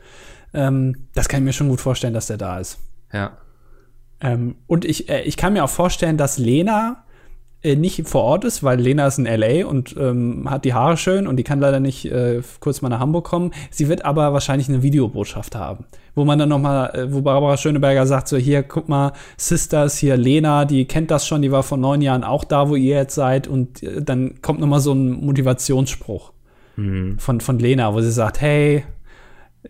[0.54, 2.80] Ähm, das kann ich mir schon gut vorstellen, dass der da ist.
[3.14, 3.38] Ja.
[4.22, 7.06] Ähm, und ich, äh, ich kann mir auch vorstellen, dass Lena
[7.62, 10.96] äh, nicht vor Ort ist, weil Lena ist in LA und ähm, hat die Haare
[10.96, 13.52] schön und die kann leider nicht äh, kurz mal nach Hamburg kommen.
[13.70, 15.86] Sie wird aber wahrscheinlich eine Videobotschaft haben,
[16.16, 19.98] wo man dann noch mal, äh, wo Barbara Schöneberger sagt so hier, guck mal, Sisters,
[19.98, 22.96] hier Lena, die kennt das schon, die war vor neun Jahren auch da, wo ihr
[22.96, 26.32] jetzt seid und äh, dann kommt noch mal so ein Motivationsspruch
[26.78, 27.20] mhm.
[27.20, 28.86] von von Lena, wo sie sagt, hey,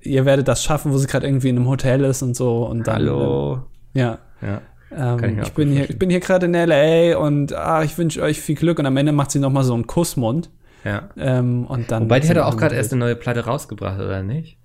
[0.02, 2.86] ihr werdet das schaffen, wo sie gerade irgendwie in einem Hotel ist und so und
[2.88, 3.64] dann Hallo.
[3.94, 4.20] Ja.
[4.42, 4.62] Ja.
[4.96, 8.22] Ähm, ich, ich bin hier, ich bin hier gerade in LA und ah, ich wünsche
[8.22, 8.80] euch viel Glück.
[8.80, 10.50] Und am Ende macht sie noch mal so einen Kussmund.
[10.84, 11.10] Ja.
[11.18, 14.58] Ähm, und dann Wobei die hat auch gerade erst eine neue Platte rausgebracht, oder nicht?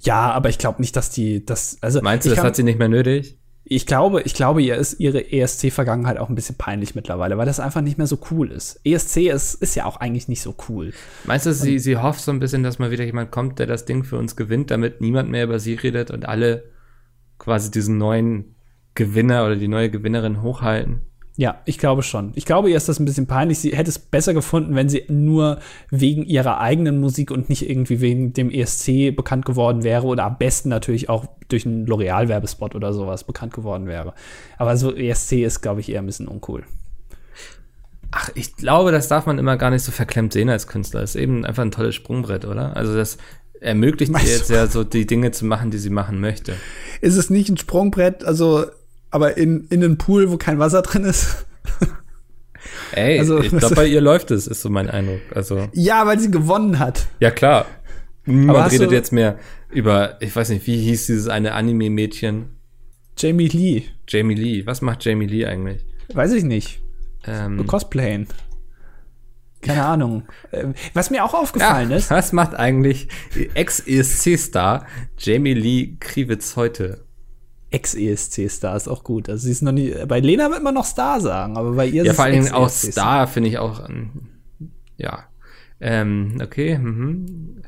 [0.00, 1.78] Ja, aber ich glaube nicht, dass die das.
[1.80, 3.38] Also meinst du, das kann, hat sie nicht mehr nötig?
[3.70, 7.60] Ich glaube, ich glaube, ihr ist ihre ESC-Vergangenheit auch ein bisschen peinlich mittlerweile, weil das
[7.60, 8.80] einfach nicht mehr so cool ist.
[8.82, 10.94] ESC ist, ist ja auch eigentlich nicht so cool.
[11.26, 13.84] Meinst du, sie, sie hofft so ein bisschen, dass mal wieder jemand kommt, der das
[13.84, 16.64] Ding für uns gewinnt, damit niemand mehr über sie redet und alle
[17.36, 18.54] quasi diesen neuen
[18.98, 21.02] Gewinner oder die neue Gewinnerin hochhalten.
[21.36, 22.32] Ja, ich glaube schon.
[22.34, 23.60] Ich glaube, ihr ist das ein bisschen peinlich.
[23.60, 28.00] Sie hätte es besser gefunden, wenn sie nur wegen ihrer eigenen Musik und nicht irgendwie
[28.00, 32.92] wegen dem ESC bekannt geworden wäre oder am besten natürlich auch durch einen L'Oreal-Werbespot oder
[32.92, 34.14] sowas bekannt geworden wäre.
[34.56, 36.64] Aber so ESC ist, glaube ich, eher ein bisschen uncool.
[38.10, 41.02] Ach, ich glaube, das darf man immer gar nicht so verklemmt sehen als Künstler.
[41.02, 42.76] Das ist eben einfach ein tolles Sprungbrett, oder?
[42.76, 43.16] Also das
[43.60, 46.56] ermöglicht ihr jetzt ja so die Dinge zu machen, die sie machen möchte.
[47.00, 48.24] Ist es nicht ein Sprungbrett?
[48.24, 48.66] Also
[49.10, 51.46] aber in, in einen Pool, wo kein Wasser drin ist.
[52.92, 55.20] Ey, also, ich glaube, bei ihr läuft es, ist so mein Eindruck.
[55.34, 57.06] Also, ja, weil sie gewonnen hat.
[57.20, 57.66] Ja, klar.
[58.24, 59.38] Niemand redet jetzt mehr
[59.70, 62.50] über, ich weiß nicht, wie hieß dieses eine Anime-Mädchen?
[63.16, 63.84] Jamie Lee.
[64.06, 64.66] Jamie Lee.
[64.66, 65.84] Was macht Jamie Lee eigentlich?
[66.12, 66.80] Weiß ich nicht.
[67.26, 68.28] Ähm, Cosplayen.
[69.60, 70.22] Keine Ahnung.
[70.52, 72.10] Ähm, was mir auch aufgefallen ja, ist.
[72.10, 73.08] Was macht eigentlich
[73.54, 74.86] Ex-ESC-Star
[75.18, 77.07] Jamie Lee Kriwitz heute?
[77.70, 79.28] Ex-ESC-Star ist auch gut.
[79.28, 79.94] Also sie ist noch nie.
[80.06, 82.68] Bei Lena wird man noch Star sagen, aber bei ihr ja, ist vor Dingen auch
[82.68, 83.88] Star finde ich auch.
[84.96, 85.24] Ja.
[85.80, 86.78] Ähm, okay.
[86.78, 87.62] Mhm.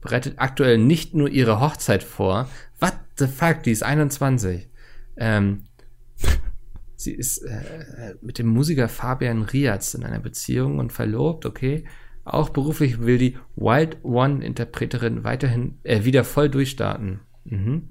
[0.00, 2.48] Bereitet aktuell nicht nur ihre Hochzeit vor.
[2.78, 3.62] What the fuck?
[3.62, 4.68] Die ist 21.
[5.16, 5.64] Ähm,
[6.96, 11.46] sie ist äh, mit dem Musiker Fabian Riaz in einer Beziehung und verlobt.
[11.46, 11.84] Okay.
[12.24, 17.20] Auch beruflich will die Wild One-Interpreterin weiterhin äh, wieder voll durchstarten.
[17.44, 17.88] Mhm.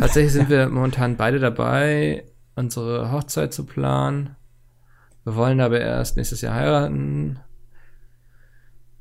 [0.00, 4.36] Tatsächlich sind wir momentan beide dabei, unsere Hochzeit zu planen.
[5.24, 7.40] Wir wollen aber erst nächstes Jahr heiraten.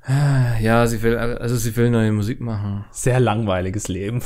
[0.08, 2.86] Ja, sie will, also sie will neue Musik machen.
[2.92, 4.22] Sehr langweiliges Leben.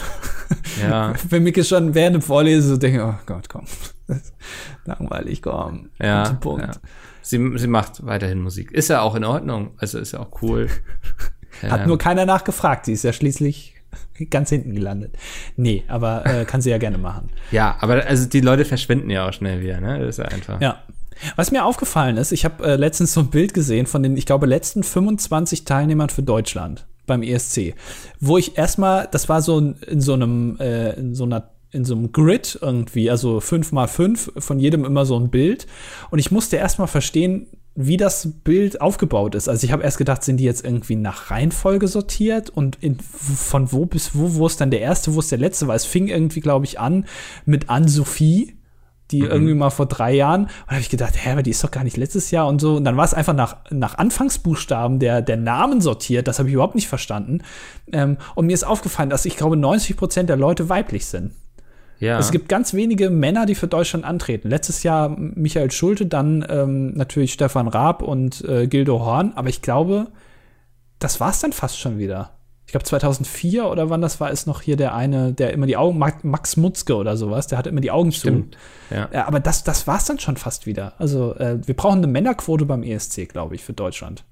[0.82, 1.14] Ja.
[1.30, 3.66] Wenn ich schon während dem Vorlesen so denke, oh Gott, komm.
[4.86, 5.90] Langweilig, komm.
[6.00, 6.34] Ja.
[6.34, 6.66] Punkt.
[6.66, 6.72] Ja.
[7.22, 8.72] Sie, sie macht weiterhin Musik.
[8.72, 9.72] Ist ja auch in Ordnung.
[9.78, 10.68] Also ist ja auch cool.
[11.62, 11.88] Hat ähm.
[11.88, 12.86] nur keiner nachgefragt.
[12.86, 13.76] Sie ist ja schließlich
[14.30, 15.16] ganz hinten gelandet.
[15.56, 17.30] Nee, aber äh, kann sie ja gerne machen.
[17.52, 20.00] Ja, aber also die Leute verschwinden ja auch schnell wieder, ne?
[20.00, 20.62] Das ist ja einfach.
[20.62, 20.84] Ja.
[21.36, 24.26] Was mir aufgefallen ist, ich habe äh, letztens so ein Bild gesehen von den, ich
[24.26, 27.74] glaube, letzten 25 Teilnehmern für Deutschland beim ESC,
[28.20, 31.96] wo ich erstmal, das war so in so einem, äh, in so einer in so
[31.96, 35.68] einem Grid irgendwie, also fünf mal fünf, von jedem immer so ein Bild.
[36.10, 37.48] Und ich musste erstmal verstehen,
[37.82, 39.48] wie das Bild aufgebaut ist.
[39.48, 43.72] Also ich habe erst gedacht, sind die jetzt irgendwie nach Reihenfolge sortiert und in, von
[43.72, 45.70] wo bis wo, wo ist dann der erste, wo ist der letzte?
[45.70, 47.06] Weil es fing irgendwie, glaube ich, an
[47.46, 48.58] mit Anne-Sophie,
[49.12, 49.30] die mhm.
[49.30, 50.42] irgendwie mal vor drei Jahren.
[50.42, 52.60] Und da habe ich gedacht, hä, aber die ist doch gar nicht letztes Jahr und
[52.60, 52.76] so.
[52.76, 56.28] Und dann war es einfach nach, nach Anfangsbuchstaben der, der Namen sortiert.
[56.28, 57.44] Das habe ich überhaupt nicht verstanden.
[57.94, 61.32] Ähm, und mir ist aufgefallen, dass ich glaube, 90 Prozent der Leute weiblich sind.
[62.00, 62.18] Ja.
[62.18, 64.50] Es gibt ganz wenige Männer, die für Deutschland antreten.
[64.50, 69.34] Letztes Jahr Michael Schulte, dann ähm, natürlich Stefan Raab und äh, Gildo Horn.
[69.36, 70.08] Aber ich glaube,
[71.00, 72.32] das war es dann fast schon wieder.
[72.66, 75.76] Ich glaube 2004 oder wann das war, ist noch hier der eine, der immer die
[75.76, 78.56] Augen, Max Mutzke oder sowas, der hat immer die Augen Stimmt.
[78.90, 78.96] zu.
[78.96, 79.10] Ja.
[79.12, 79.28] ja.
[79.28, 80.94] aber das, das war es dann schon fast wieder.
[81.00, 84.24] Also äh, wir brauchen eine Männerquote beim ESC, glaube ich, für Deutschland.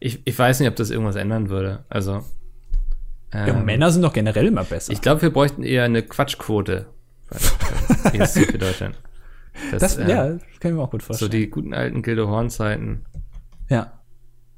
[0.00, 1.84] Ich, ich weiß nicht, ob das irgendwas ändern würde.
[1.90, 2.24] Also
[3.34, 4.92] ja, ähm, Männer sind doch generell immer besser.
[4.92, 6.86] Ich glaube, wir bräuchten eher eine Quatschquote
[7.30, 8.96] für Deutschland.
[9.70, 11.30] Das, das äh, ja, das kann ich mir auch gut vorstellen.
[11.30, 13.04] So die guten alten Gildo Horn-Zeiten.
[13.68, 14.00] Ja.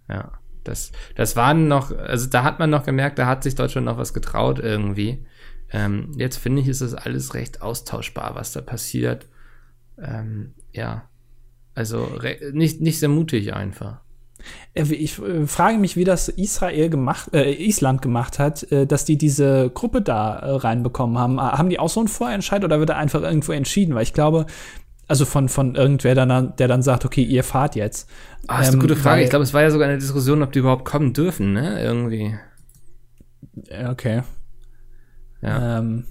[0.09, 0.33] Ja.
[0.65, 3.99] Das, das waren noch, also da hat man noch gemerkt, da hat sich Deutschland noch
[3.99, 5.25] was getraut irgendwie.
[5.71, 9.27] Ähm, jetzt finde ich, ist das alles recht austauschbar, was da passiert.
[9.99, 11.09] Ähm, ja.
[11.75, 12.19] Also
[12.53, 14.01] nicht, nicht sehr mutig einfach.
[14.75, 19.05] Äh, ich äh, frage mich, wie das Israel gemacht, äh, Island gemacht hat, äh, dass
[19.05, 21.41] die diese Gruppe da äh, reinbekommen haben.
[21.41, 23.95] Haben die auch so einen Vorentscheid oder wird er einfach irgendwo entschieden?
[23.95, 24.47] Weil ich glaube,
[25.09, 28.09] also von, von irgendwer, dann, der dann sagt, okay, ihr fahrt jetzt.
[28.49, 29.23] Ah, ist eine ähm, gute Frage.
[29.23, 31.81] ich glaube, es war ja sogar eine Diskussion, ob die überhaupt kommen dürfen, ne?
[31.81, 32.37] Irgendwie.
[33.89, 34.23] Okay.
[35.43, 35.79] Ja.
[35.79, 36.05] Ähm,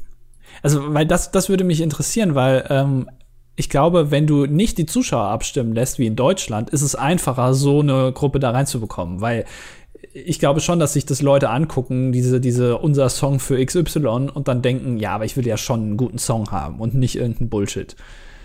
[0.61, 3.09] Also, weil das, das würde mich interessieren, weil ähm,
[3.55, 7.53] ich glaube, wenn du nicht die Zuschauer abstimmen lässt, wie in Deutschland, ist es einfacher,
[7.53, 9.45] so eine Gruppe da reinzubekommen, weil
[10.13, 14.47] ich glaube schon, dass sich das Leute angucken, diese, diese, unser Song für XY und
[14.47, 17.49] dann denken, ja, aber ich will ja schon einen guten Song haben und nicht irgendeinen
[17.49, 17.95] Bullshit.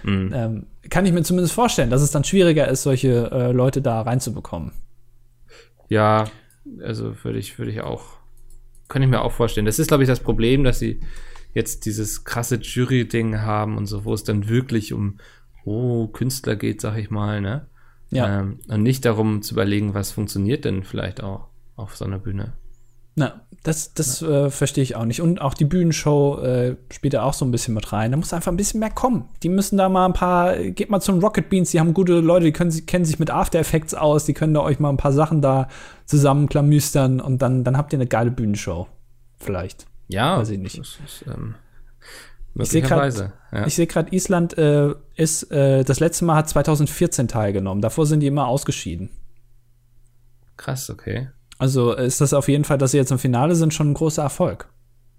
[0.02, 0.32] Mhm.
[0.34, 4.00] Ähm, kann ich mir zumindest vorstellen, dass es dann schwieriger ist, solche äh, Leute da
[4.00, 4.72] reinzubekommen.
[5.88, 6.26] Ja,
[6.82, 8.04] also würde ich, würde ich auch,
[8.88, 9.66] kann ich mir auch vorstellen.
[9.66, 11.00] Das ist, glaube ich, das Problem, dass sie
[11.54, 15.18] jetzt dieses krasse Jury-Ding haben und so, wo es dann wirklich um,
[15.64, 17.66] oh, Künstler geht, sag ich mal, ne?
[18.10, 18.40] Ja.
[18.40, 21.46] Ähm, und nicht darum zu überlegen, was funktioniert denn vielleicht auch
[21.76, 22.52] auf so einer Bühne.
[23.16, 24.46] Na, das, das ja.
[24.46, 25.20] äh, verstehe ich auch nicht.
[25.20, 28.12] Und auch die Bühnenshow äh, spielt da auch so ein bisschen mit rein.
[28.12, 29.28] Da muss einfach ein bisschen mehr kommen.
[29.42, 32.46] Die müssen da mal ein paar, geht mal zum Rocket Beans, die haben gute Leute,
[32.46, 35.12] die können, kennen sich mit After Effects aus, die können da euch mal ein paar
[35.12, 35.68] Sachen da
[36.06, 38.86] zusammenklamüstern und dann, dann habt ihr eine geile Bühnenshow.
[39.38, 39.86] Vielleicht.
[40.10, 40.78] Ja, weiß ich nicht.
[40.78, 41.54] Ist, ähm,
[42.54, 43.66] ich sehe gerade, ja.
[43.66, 43.78] ich
[44.12, 47.80] Island äh, ist äh, das letzte Mal hat 2014 teilgenommen.
[47.80, 49.10] Davor sind die immer ausgeschieden.
[50.56, 51.28] Krass, okay.
[51.58, 54.22] Also ist das auf jeden Fall, dass sie jetzt im Finale sind, schon ein großer
[54.22, 54.68] Erfolg.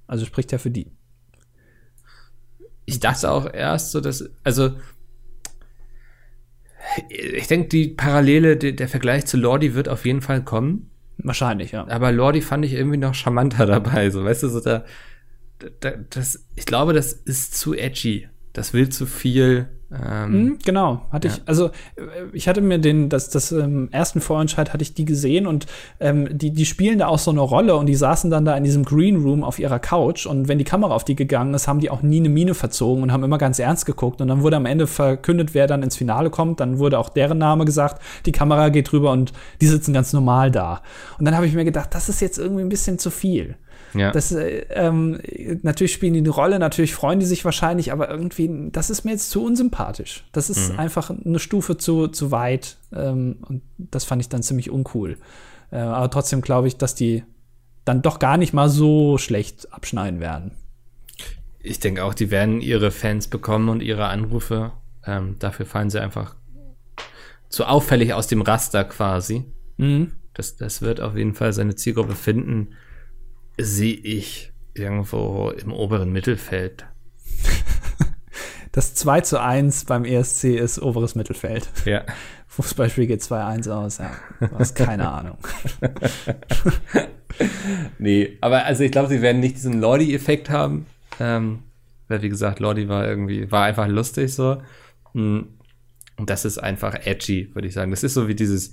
[0.07, 0.91] Also spricht ja für die.
[2.85, 4.71] Ich dachte auch erst so, dass, also
[7.09, 10.90] ich denke, die Parallele, der, der Vergleich zu Lordi wird auf jeden Fall kommen.
[11.23, 11.87] Wahrscheinlich, ja.
[11.87, 14.83] Aber Lordi fand ich irgendwie noch charmanter dabei, so, weißt du, so da,
[15.79, 18.27] da das, ich glaube, das ist zu edgy.
[18.53, 21.33] Das will zu viel ähm, mhm, genau, hatte ja.
[21.33, 25.03] ich, also äh, ich hatte mir den, das, das ähm, ersten Vorentscheid hatte ich die
[25.03, 25.65] gesehen und
[25.99, 28.63] ähm, die, die spielen da auch so eine Rolle und die saßen dann da in
[28.63, 31.79] diesem Green Room auf ihrer Couch und wenn die Kamera auf die gegangen ist, haben
[31.79, 34.55] die auch nie eine Miene verzogen und haben immer ganz ernst geguckt und dann wurde
[34.55, 38.31] am Ende verkündet, wer dann ins Finale kommt, dann wurde auch deren Name gesagt, die
[38.31, 40.81] Kamera geht drüber und die sitzen ganz normal da.
[41.19, 43.55] Und dann habe ich mir gedacht, das ist jetzt irgendwie ein bisschen zu viel.
[43.93, 44.11] Ja.
[44.11, 45.19] Das, äh, ähm,
[45.63, 49.11] natürlich spielen die eine Rolle, natürlich freuen die sich wahrscheinlich, aber irgendwie, das ist mir
[49.11, 50.25] jetzt zu unsympathisch.
[50.31, 50.79] Das ist mhm.
[50.79, 52.77] einfach eine Stufe zu, zu weit.
[52.93, 55.17] Ähm, und das fand ich dann ziemlich uncool.
[55.71, 57.23] Äh, aber trotzdem glaube ich, dass die
[57.85, 60.51] dann doch gar nicht mal so schlecht abschneiden werden.
[61.59, 64.71] Ich denke auch, die werden ihre Fans bekommen und ihre Anrufe.
[65.05, 66.35] Ähm, dafür fallen sie einfach
[67.49, 69.45] zu auffällig aus dem Raster quasi.
[69.77, 70.13] Mhm.
[70.33, 72.69] Das, das wird auf jeden Fall seine Zielgruppe finden
[73.57, 76.85] sehe ich irgendwo im oberen Mittelfeld.
[78.73, 81.67] Das 2 zu 1 beim ESC ist oberes Mittelfeld.
[81.83, 82.05] Ja.
[82.47, 84.11] Fußballspiel geht 2-1 aus, ja.
[84.39, 85.37] Du hast keine Ahnung.
[87.99, 90.85] nee, aber also ich glaube, sie werden nicht diesen Lordi-Effekt haben.
[91.19, 91.63] Ähm,
[92.07, 94.61] weil, wie gesagt, Lordi war irgendwie, war einfach lustig so.
[95.13, 95.47] Hm.
[96.17, 97.91] Und das ist einfach edgy, würde ich sagen.
[97.91, 98.71] Das ist so wie dieses,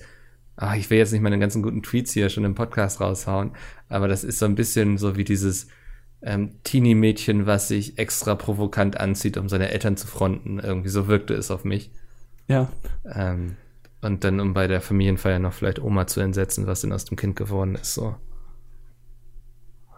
[0.58, 3.52] ach, ich will jetzt nicht meine ganzen guten Tweets hier schon im Podcast raushauen,
[3.88, 5.68] aber das ist so ein bisschen so wie dieses
[6.20, 10.58] ähm, Teenie-Mädchen, was sich extra provokant anzieht, um seine Eltern zu fronten.
[10.58, 11.92] Irgendwie so wirkte es auf mich.
[12.48, 12.70] Ja.
[13.08, 13.56] Ähm,
[14.02, 17.16] und dann, um bei der Familienfeier noch vielleicht Oma zu entsetzen, was denn aus dem
[17.16, 18.16] Kind geworden ist, so.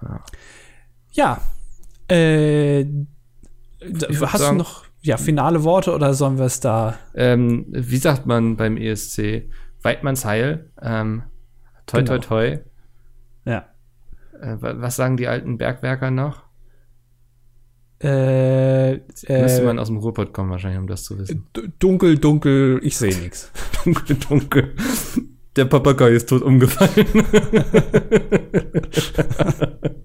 [0.03, 0.25] Ja.
[1.13, 1.43] ja
[2.09, 2.87] äh,
[4.23, 6.99] hast sagen, du noch ja, finale Worte oder sollen wir es da?
[7.15, 9.49] Ähm, wie sagt man beim ESC?
[9.83, 10.71] Weidmannsheil.
[10.81, 11.23] Ähm,
[11.87, 12.19] toi, genau.
[12.19, 12.59] toi, toi.
[13.45, 13.69] Ja.
[14.41, 16.45] Äh, was sagen die alten Bergwerker noch?
[18.03, 21.47] Äh, Müsste äh, man aus dem Ruhrpott kommen, wahrscheinlich, um das zu wissen.
[21.79, 23.53] Dunkel, dunkel, ich sehe nichts.
[23.85, 24.75] dunkel, dunkel.
[25.57, 27.07] Der Papagei ist tot umgefallen.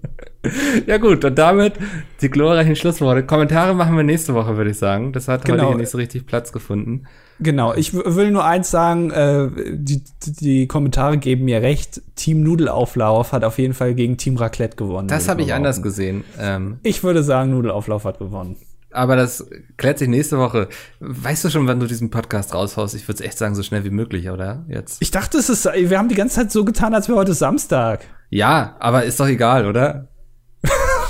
[0.86, 1.74] ja gut, und damit
[2.20, 3.24] die glorreichen Schlussworte.
[3.24, 5.12] Kommentare machen wir nächste Woche, würde ich sagen.
[5.12, 5.58] Das hat genau.
[5.58, 7.06] heute hier nicht so richtig Platz gefunden.
[7.38, 10.02] Genau, ich will nur eins sagen, äh, die,
[10.40, 12.00] die Kommentare geben mir recht.
[12.14, 15.08] Team Nudelauflauf hat auf jeden Fall gegen Team Raclette gewonnen.
[15.08, 16.24] Das habe ich anders gesehen.
[16.38, 18.56] Ähm, ich würde sagen, Nudelauflauf hat gewonnen.
[18.90, 20.68] Aber das klärt sich nächste Woche.
[21.00, 22.94] Weißt du schon, wann du diesen Podcast raushaust?
[22.94, 24.64] Ich würde es echt sagen, so schnell wie möglich, oder?
[24.68, 25.02] Jetzt.
[25.02, 28.06] Ich dachte, es ist, wir haben die ganze Zeit so getan, als wäre heute Samstag.
[28.30, 30.08] Ja, aber ist doch egal, oder?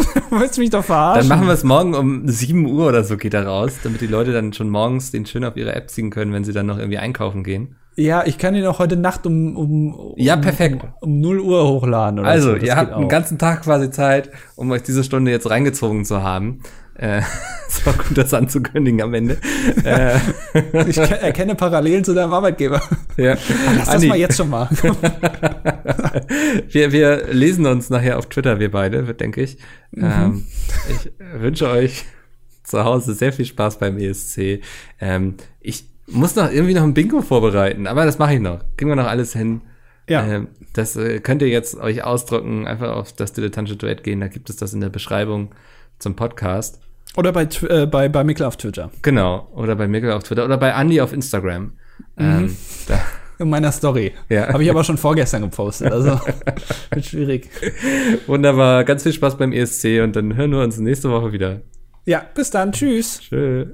[0.30, 1.28] Willst du mich doch verarschen?
[1.28, 4.06] Dann machen wir es morgen um 7 Uhr oder so geht er raus, damit die
[4.06, 6.78] Leute dann schon morgens den schön auf ihre App ziehen können, wenn sie dann noch
[6.78, 7.76] irgendwie einkaufen gehen.
[7.96, 10.84] Ja, ich kann ihn auch heute Nacht um, um, um ja, perfekt.
[11.00, 12.20] Um, um 0 Uhr hochladen.
[12.20, 12.56] Oder also, so.
[12.56, 16.60] ihr habt einen ganzen Tag quasi Zeit, um euch diese Stunde jetzt reingezogen zu haben.
[16.98, 17.20] Äh,
[17.68, 19.38] es war gut, das anzukündigen am Ende.
[19.84, 20.18] äh.
[20.88, 22.82] Ich erkenne Parallelen zu deinem Arbeitgeber.
[23.16, 23.36] Ja.
[23.76, 24.68] Lass das mal jetzt schon mal.
[26.68, 29.58] wir, wir lesen uns nachher auf Twitter, wir beide, denke ich.
[29.92, 30.04] Mhm.
[30.04, 30.44] Ähm,
[30.90, 32.04] ich wünsche euch
[32.62, 34.60] zu Hause sehr viel Spaß beim ESC.
[35.00, 38.60] Ähm, ich muss noch irgendwie noch ein Bingo vorbereiten, aber das mache ich noch.
[38.76, 39.62] Kriegen wir noch alles hin.
[40.08, 40.24] Ja.
[40.24, 44.28] Ähm, das äh, könnt ihr jetzt euch ausdrucken, einfach auf das dilettantische Duett gehen, da
[44.28, 45.50] gibt es das in der Beschreibung
[45.98, 46.80] zum Podcast.
[47.16, 48.90] Oder bei, äh, bei, bei Mikkel auf Twitter.
[49.02, 49.48] Genau.
[49.54, 50.44] Oder bei Mikkel auf Twitter.
[50.44, 51.72] Oder bei Andy auf Instagram.
[52.16, 52.24] Mhm.
[52.48, 52.56] Ähm,
[53.38, 54.14] In meiner Story.
[54.30, 54.48] Ja.
[54.48, 55.92] Habe ich aber schon vorgestern gepostet.
[55.92, 56.18] Also
[56.90, 57.50] wird schwierig.
[58.26, 58.84] Wunderbar.
[58.84, 61.60] Ganz viel Spaß beim ESC und dann hören wir uns nächste Woche wieder.
[62.06, 62.72] Ja, bis dann.
[62.72, 63.20] Tschüss.
[63.20, 63.66] Tschüss.